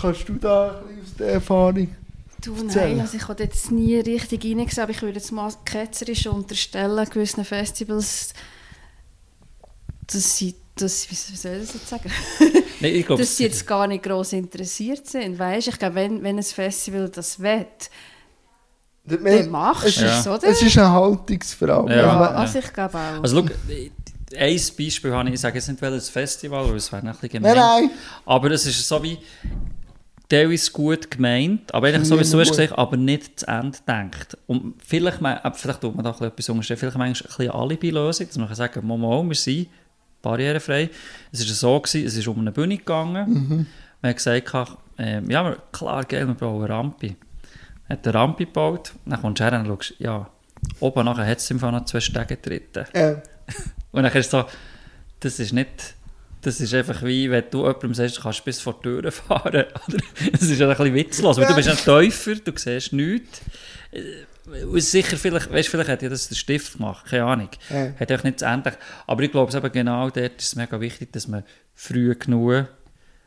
[0.00, 1.88] kannst du da ein bisschen aus der Erfahrung.
[2.44, 6.26] Du, nein, also ich habe jetzt nie richtig reingesehen, aber ich würde jetzt mal ketzerisch
[6.26, 8.34] unterstellen, gewissen Festivals,
[10.06, 12.10] dass sie, dass, wie soll ich das jetzt sagen?
[13.06, 15.38] Glaube, dass sie jetzt gar nicht gross interessiert sind.
[15.38, 15.68] Weißt?
[15.68, 17.66] Ich glaube, wenn, wenn ein Festival das will,
[19.06, 20.18] dann machst du Ja.
[20.20, 20.44] es, oder?
[20.48, 21.90] Es ist eine Haltungsfrage.
[21.94, 22.02] Ja.
[22.02, 23.22] Ja, also ich glaube auch.
[23.22, 23.54] Also, schau,
[24.38, 27.28] ein Beispiel habe ich, ich sage jetzt nicht welches Festival, weil es wäre ein bisschen
[27.28, 27.54] gemein.
[27.56, 27.90] Nein, nein.
[28.26, 29.18] Aber es ist so wie,
[30.28, 32.56] teilweise gut gemeint, aber eigentlich so wie du hast Gut.
[32.58, 34.36] gesagt, aber nicht zu Ende denkt.
[34.48, 37.36] Und vielleicht, me- äh, vielleicht tut man da ein bisschen etwas unterstellen, vielleicht manchmal ein
[37.36, 39.68] bisschen Alibi-Lösung, dass man kann sagen, mal, wir sind
[40.22, 40.90] barrierefrei.
[41.30, 43.30] Es war so, gewesen, es ist um eine Bühne gegangen.
[43.32, 43.66] Mhm.
[44.02, 44.52] Man hat gesagt,
[44.98, 47.14] ähm, ja, klar, gell, wir brauchen eine Rampe.
[47.88, 50.28] Hat eine Rampe gebaut, dann kommst du her und schaust, ja,
[50.80, 52.84] oben nachher hat es im Fall noch zwei Stege dritten.
[52.92, 53.16] Äh,
[53.92, 54.44] Und dann ist so,
[55.20, 55.94] das ist nicht,
[56.42, 59.64] das ist einfach wie, wenn du jemandem sagst, du kannst bis vor die Tür fahren.
[60.32, 63.40] Das ist ja ein bisschen witzlos, weil du bist ein Täufer, du siehst nichts.
[63.92, 67.48] Äh, und sicher, vielleicht, weißt, vielleicht hat ja das der Stift gemacht, keine Ahnung.
[67.68, 67.92] Ja.
[67.98, 68.74] Hat auch nicht zu Ende.
[69.06, 71.42] Aber ich glaube, eben genau dort ist es mega wichtig, dass man
[71.74, 72.68] früh genug...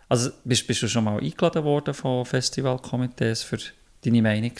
[0.07, 3.57] Also bist, bist du schon mal eingeladen worden von Festivalkomitees für
[4.04, 4.52] deine Meinung?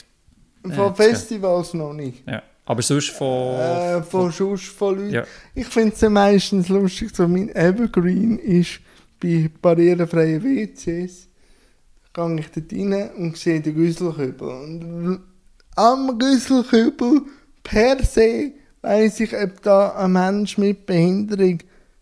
[0.62, 2.26] von Ja, Festivals noch nicht.
[2.26, 2.42] Ja.
[2.66, 3.54] Aber sonst von...
[3.58, 5.10] Äh, von Schuss von Leuten.
[5.10, 5.24] Ja.
[5.54, 8.80] Ich finde es ja meistens lustig, so mein Evergreen ist
[9.20, 11.28] bei barrierefreien WCs,
[12.12, 14.48] gehe ich dort rein und sehe den Güsselkübel.
[14.48, 15.20] Und
[15.76, 17.22] am Güsselkübel
[17.62, 21.58] per se weiss ich, ob da ein Mensch mit Behinderung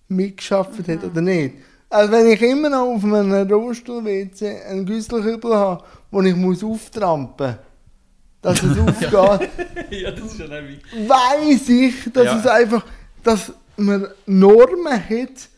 [0.08, 1.54] mitgeschafft hat oder nicht.
[1.90, 7.46] Also wenn ich immer noch auf einem Rollstuhl-WC einen Güsselkübel habe, wo ich muss auftrampen
[7.48, 7.56] muss,
[8.40, 9.48] dass es aufgeht,
[9.90, 11.08] ja, das ist ja wie...
[11.08, 12.38] weiß ich, dass Ja.
[12.38, 12.84] es einfach,
[13.22, 15.48] dass man Normen hat,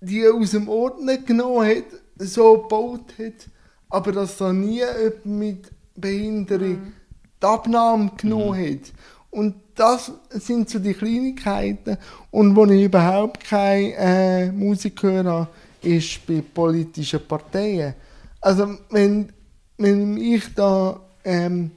[0.00, 1.84] die aus dem Ordner genommen hat,
[2.18, 3.48] so gebaut hat,
[3.88, 6.92] aber dass da nie jemand mit Behinderung
[7.40, 8.92] die Abnahme genommen hat.
[9.30, 11.96] Und das sind so die Kleinigkeiten.
[12.30, 15.48] Und wo ich überhaupt keine äh, Musik höre,
[15.82, 17.94] ist bei politischen Parteien.
[18.40, 19.32] Also wenn,
[19.78, 21.70] wenn ich da ähm,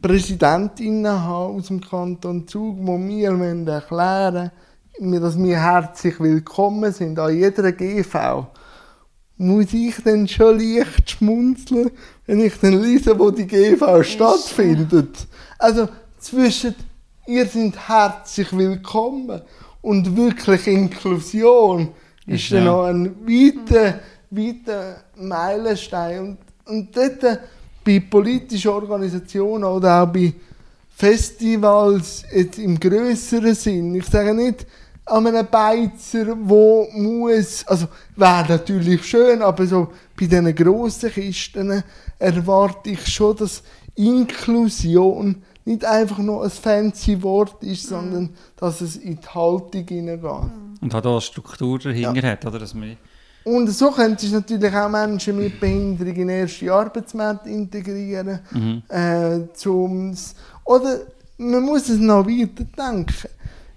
[0.00, 3.30] Präsidentinnen habe aus dem Kanton Zug, die mir
[3.66, 4.50] erklären
[5.00, 8.46] wollen, dass wir herzlich willkommen sind an jeder GV,
[9.36, 11.90] muss ich dann schon leicht schmunzeln,
[12.26, 15.26] wenn ich dann lese, wo die GV stattfindet.
[15.58, 15.88] Also
[16.20, 16.74] zwischen
[17.26, 19.40] ihr seid herzlich willkommen
[19.82, 21.88] und wirklich Inklusion
[22.26, 22.58] ist Ja.
[22.58, 23.98] dann noch ein weiter,
[24.30, 26.20] weiter Meilenstein.
[26.20, 27.40] Und, und dort
[27.84, 30.32] bei politischen Organisationen oder auch bei
[30.96, 34.66] Festivals jetzt im größeren Sinn, ich sage nicht
[35.06, 39.88] an einem Beizer, wo muss, also wäre natürlich schön, aber so
[40.18, 41.82] bei diesen grossen Kisten
[42.18, 43.62] erwarte ich schon, dass
[43.96, 50.50] Inklusion nicht einfach nur ein fancy Wort ist, sondern dass es in die Haltung hineingeht.
[50.80, 52.58] Und hat auch eine Struktur dahinter hat, oder?
[52.58, 52.96] Dass man,
[53.44, 58.40] Und so könntest du natürlich auch Menschen mit Behinderung in den ersten Arbeitsmarkt integrieren.
[58.88, 60.34] Äh, zum's,
[60.64, 61.00] oder
[61.36, 63.28] man muss es noch weiter denken.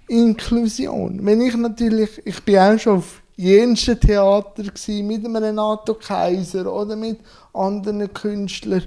[0.08, 1.20] Inklusion.
[1.22, 6.72] Wenn ich natürlich, ich bin auch schon auf jensten Theater gsi mit einem Renato Kaiser
[6.72, 7.18] oder mit
[7.52, 8.84] anderen Künstlern.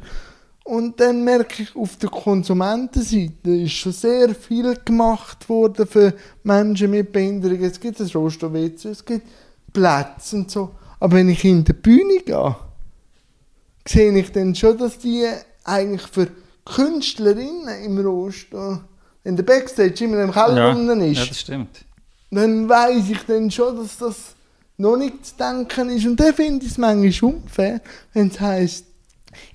[0.63, 6.13] Und dann merke ich, auf der Konsumentenseite ist schon sehr viel gemacht worden für
[6.43, 7.63] Menschen mit Behinderung.
[7.63, 9.27] Es gibt ein Rosto-WC, es gibt
[9.74, 10.72] Plätze und so.
[10.99, 12.55] Aber wenn ich in die Bühne gehe,
[13.88, 15.26] sehe ich dann schon, dass die
[15.63, 16.28] eigentlich für
[16.65, 18.82] Künstlerinnen im Rosto,
[19.24, 21.86] wenn der Backstage immer im Keller ja, unten ist, ja, das stimmt.
[22.30, 24.36] dann weiß ich dann schon, dass das
[24.78, 26.05] noch nicht zu denken ist.
[26.05, 27.82] Und dann finde ich es manchmal unfair,
[28.13, 28.86] wenn es heisst,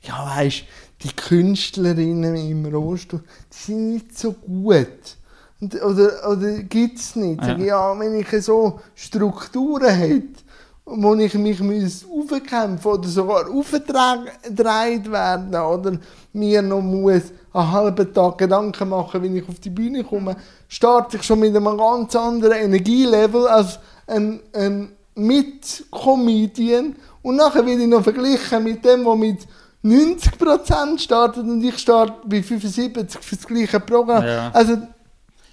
[0.02, 0.64] ja weisst,
[1.02, 5.16] die Künstlerinnen im Rosto, die sind nicht so gut.
[5.60, 7.42] Und, oder oder gibt es nicht.
[7.42, 7.56] Ja.
[7.56, 7.64] Ja.
[7.64, 10.42] ja, wenn ich so Strukturen hätte,
[10.84, 15.98] wo ich mich muss aufkämpfen oder sogar aufgedreht werden oder
[16.32, 20.36] mir noch muss einen halben Tag Gedanken machen, wenn ich auf die Bühne komme,
[20.68, 27.82] starte ich schon mit einem ganz anderen Energielevel als ein, ein Mit-Comedian und nachher werde
[27.82, 29.38] ich noch verglichen mit dem, der mit
[29.82, 34.24] 90% startet und ich starte bei 75 für das gleiche Programm.
[34.24, 34.50] Ja.
[34.52, 34.78] Also,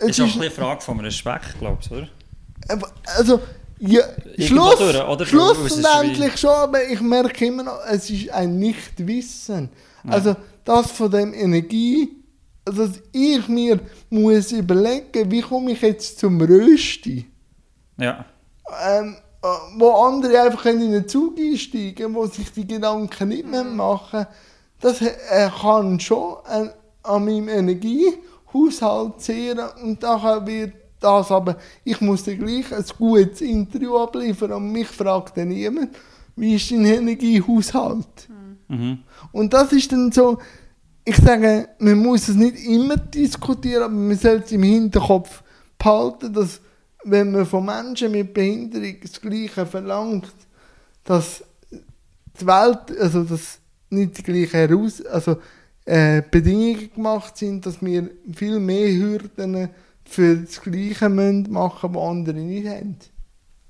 [0.10, 2.08] es ist auch eine Frage vom Respekt, glaubst du, oder?
[2.70, 3.40] aber, Also,
[3.80, 4.04] ja,
[4.38, 5.26] Schluss, durch, oder?
[5.26, 9.70] schlussendlich schon, aber ich merke immer noch, es ist ein Nichtwissen.
[10.08, 12.10] Also, das von dem Energie,
[12.66, 13.80] also dass ich mir
[14.10, 17.26] muss überlegen, wie komme ich jetzt zum Rösti?
[17.98, 18.26] Ja.
[18.86, 19.48] Ähm, äh,
[19.78, 24.26] wo andere einfach in den Zug einsteigen, wo sich die Gedanken nicht mehr machen,
[24.80, 26.70] das äh, kann schon äh,
[27.04, 27.50] an meinem
[28.54, 34.54] Energiehaushalt zehren und nachher wird das aber, ich muss dann gleich ein gutes Interview abliefern
[34.54, 35.96] und mich fragt dann niemand,
[36.36, 38.30] wie ist dein Energiehaushalt?
[38.70, 39.00] Mhm.
[39.32, 40.38] Und das ist dann so,
[41.04, 45.44] ich sage, man muss es nicht immer diskutieren, aber man sollte es im Hinterkopf
[45.78, 46.62] behalten, dass
[47.04, 50.34] wenn man von Menschen mit Behinderung das Gleiche verlangt,
[51.04, 51.44] dass
[52.40, 55.38] die Welt, also dass nicht die gleichen Heraus also,
[55.86, 59.70] äh, Bedingungen gemacht sind, dass wir viel mehr Hürden
[60.06, 62.98] für das Gleiche müssen machen, was andere nicht haben.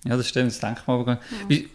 [0.05, 0.93] ja, das stimmt, das denke ich mal.
[0.95, 1.49] aber gar nicht.
[1.49, 1.69] Wie,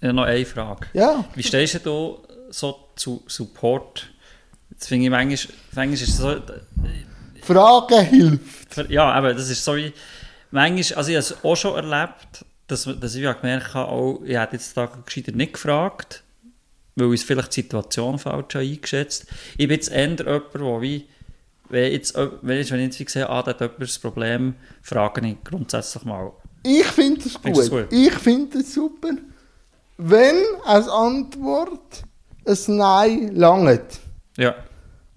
[0.00, 0.86] ja, noch eine Frage.
[0.92, 4.10] Ja, Wie stehst du da so zu Support?
[4.70, 6.36] Das finde ich manchmal, manchmal ist es so,
[7.42, 8.90] Fragen hilft.
[8.90, 9.92] ja, aber das ist so wie,
[10.50, 14.22] manchmal, also ich habe es auch schon erlebt, dass, dass ich ja gemerkt habe, oh,
[14.24, 16.22] ich hätte jetzt da gescheiter nicht gefragt,
[16.96, 19.26] weil ich vielleicht die Situation falsch eingeschätzt.
[19.52, 21.06] Ich bin jetzt eher jemand, der wie,
[21.68, 26.04] wenn, jetzt, wenn, ich, jetzt sehe, ah, da hat jemand ein Problem, frage ich grundsätzlich
[26.04, 26.32] mal.
[26.62, 27.70] Ich finde es gut.
[27.70, 27.92] gut?
[27.92, 29.10] Ich finde es super.
[29.96, 32.04] Wenn als Antwort
[32.46, 34.00] ein Nein langt.
[34.36, 34.54] Ja,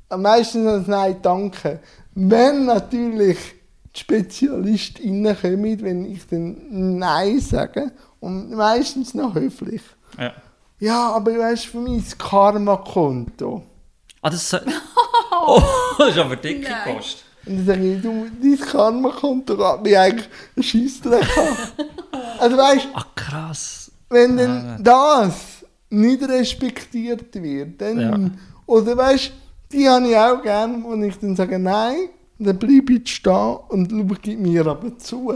[0.10, 1.80] Am meisten ein Nein danke.
[2.14, 3.38] Wenn natürlich
[3.96, 9.82] die SpezialistInnen kommen, wenn ich dann Nein sage, und meistens noch höflich.
[10.18, 10.34] ja.
[10.84, 13.64] Ja, aber weißt du, für mich ist das Karma-Konto.
[14.22, 14.62] Ah, das, ist-
[15.48, 15.62] oh,
[15.98, 16.96] das ist aber dicke Nein.
[16.98, 17.24] Post.
[17.46, 21.58] Und dann sage ich, du, dein Karma-Konto geht mir eigentlich einen Scheissdreck an.
[22.40, 23.92] Also weißt Ah, krass.
[24.10, 28.20] wenn dann das nicht respektiert wird, dann, Ja.
[28.66, 29.32] oder weißt
[29.72, 33.90] die habe ich auch gern, wo ich dann sage, nein, dann bleibe ich stehen und
[33.92, 35.34] schau, gib mir aber zu.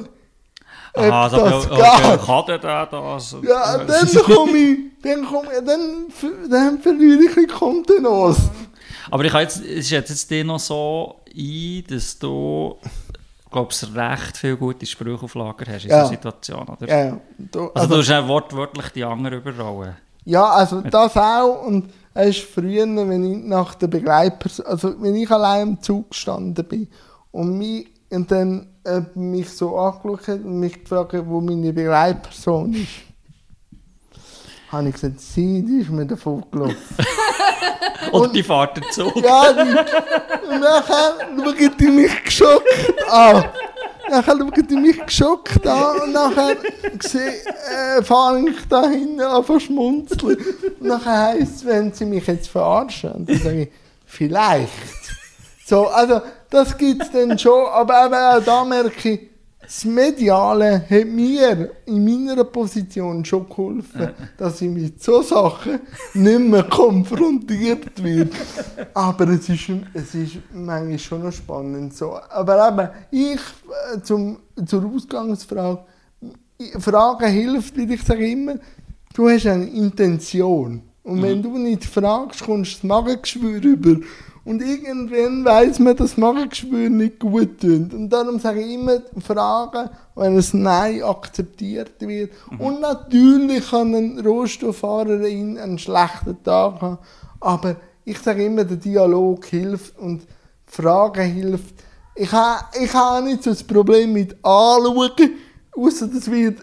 [0.97, 2.25] Ah, so, das geht.
[2.25, 3.35] kann der da das?
[3.43, 6.05] Ja, dann komme ich, dann komme ich, dann,
[6.49, 8.41] dann verliere ich bisschen Kontenance.
[9.09, 12.75] Aber ich jetzt, es schätze jetzt dir noch so ein, dass du,
[13.49, 16.03] glaubst recht viele gute Sprüche auf Lager hast in Ja.
[16.05, 16.87] so Situationen, oder?
[16.89, 17.17] Ja, ja.
[17.37, 19.95] Du, Also, also, du hast ja wortwörtlich die anderen überrollen.
[20.25, 21.63] ja, also das auch.
[21.65, 26.09] Und es ist früher, wenn ich nach der Begleitperson, also wenn ich allein im Zug
[26.09, 26.87] gestanden bin
[27.31, 31.73] und, mich, und dann äh, mich so angeschaut hat und mich gefragt hat, wo meine
[31.73, 33.07] Begleitperson ist,
[34.71, 36.77] habe ich gesagt, sie, die ist mir davon gelaufen.
[38.11, 39.11] Und, die Fahrt dazu.
[39.15, 42.63] Ja, die, und nachher schaut die mich geschockt
[43.11, 43.45] an.
[44.09, 46.55] Nachher schaut die mich geschockt an und nachher
[47.01, 47.33] sehe,
[47.97, 50.37] äh, fange ich da hinten an zu schmunzeln.
[50.79, 53.69] Und nachher heisst es, wenn sie mich jetzt verarschen, und dann sage ich,
[54.05, 54.71] vielleicht.
[55.67, 59.19] So, also, das gibt es dann schon, aber eben auch da merke ich,
[59.61, 65.81] das Mediale hat mir in meiner Position schon geholfen, dass ich mit so Sachen
[66.13, 68.31] nicht mehr konfrontiert werde.
[68.93, 71.93] Aber es ist, es ist manchmal schon noch spannend.
[71.93, 72.17] So.
[72.29, 73.41] Aber eben, ich,
[73.93, 75.83] äh, zum, zur Ausgangsfrage,
[76.79, 78.55] Fragen hilft, weil ich sage immer,
[79.13, 80.81] du hast eine Intention.
[81.03, 83.97] Und wenn du nicht fragst, kommst du das Magengeschwür über.
[84.47, 87.93] Und irgendwann weiß man, dass das Magengeschwür nicht gut tut.
[87.93, 92.31] Und darum sage ich immer, fragen, wenn ein Nein akzeptiert wird.
[92.57, 96.97] Und natürlich kann ein Rohstofffahrerin einen schlechten Tag haben.
[97.41, 97.75] Aber
[98.05, 100.21] ich sage immer, der Dialog hilft und
[100.65, 101.75] Fragen hilft.
[102.15, 105.31] Ich habe ich ha nicht so das Problem mit anschauen,
[105.75, 106.59] außer das wird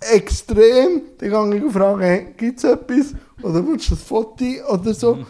[0.00, 1.00] extrem.
[1.16, 3.14] Dann gehe ich und frage, gibt es etwas?
[3.42, 4.44] Oder willst du das Foto?
[4.68, 5.24] Oder so.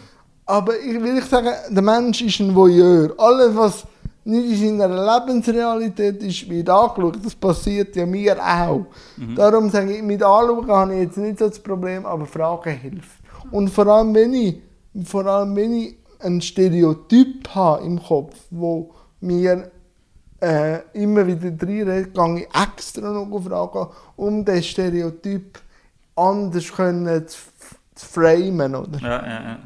[0.51, 3.13] Aber ich will ich sagen, der Mensch ist ein Voyeur.
[3.17, 3.87] Alles, was
[4.25, 7.19] nicht in seiner Lebensrealität ist, wird angeschaut.
[7.23, 8.85] Das passiert ja mir auch.
[9.33, 13.21] Darum sage ich, mit Anschauen habe ich jetzt nicht so das Problem, aber Fragen hilft.
[13.49, 14.57] Und vor allem, wenn ich,
[15.05, 18.91] vor allem, wenn ich ein Stereotyp habe im Kopf, wo
[19.21, 19.71] mir
[20.41, 23.87] äh, immer wieder reinredet, gehe ich extra noch fragen,
[24.17, 25.59] um den Stereotyp
[26.13, 27.37] anders können zu,
[27.95, 28.75] zu framen.
[28.75, 28.99] Oder?
[28.99, 29.57] Ja, ja, ja.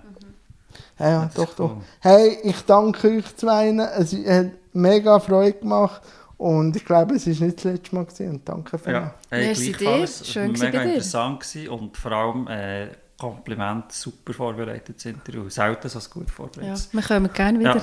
[0.99, 1.71] Ja, ja, doch, doch.
[1.71, 1.81] cool.
[1.99, 3.69] Hey, ich danke euch zwei.
[3.97, 6.01] Es hat mega Freude gemacht.
[6.37, 8.05] Und ich glaube, es war nicht das letzte Mal.
[8.05, 8.29] Gewesen.
[8.29, 10.19] Und danke für Ja, hey, Merci gleichfalls.
[10.19, 10.25] dir.
[10.25, 15.47] Schön war mega interessant gewesen und vor allem äh, Kompliment, super vorbereitet sind Interview.
[15.49, 16.89] Selten so gut Ja, vorbereitet.
[16.91, 17.73] wir kommen gerne wieder.
[17.75, 17.79] Ja,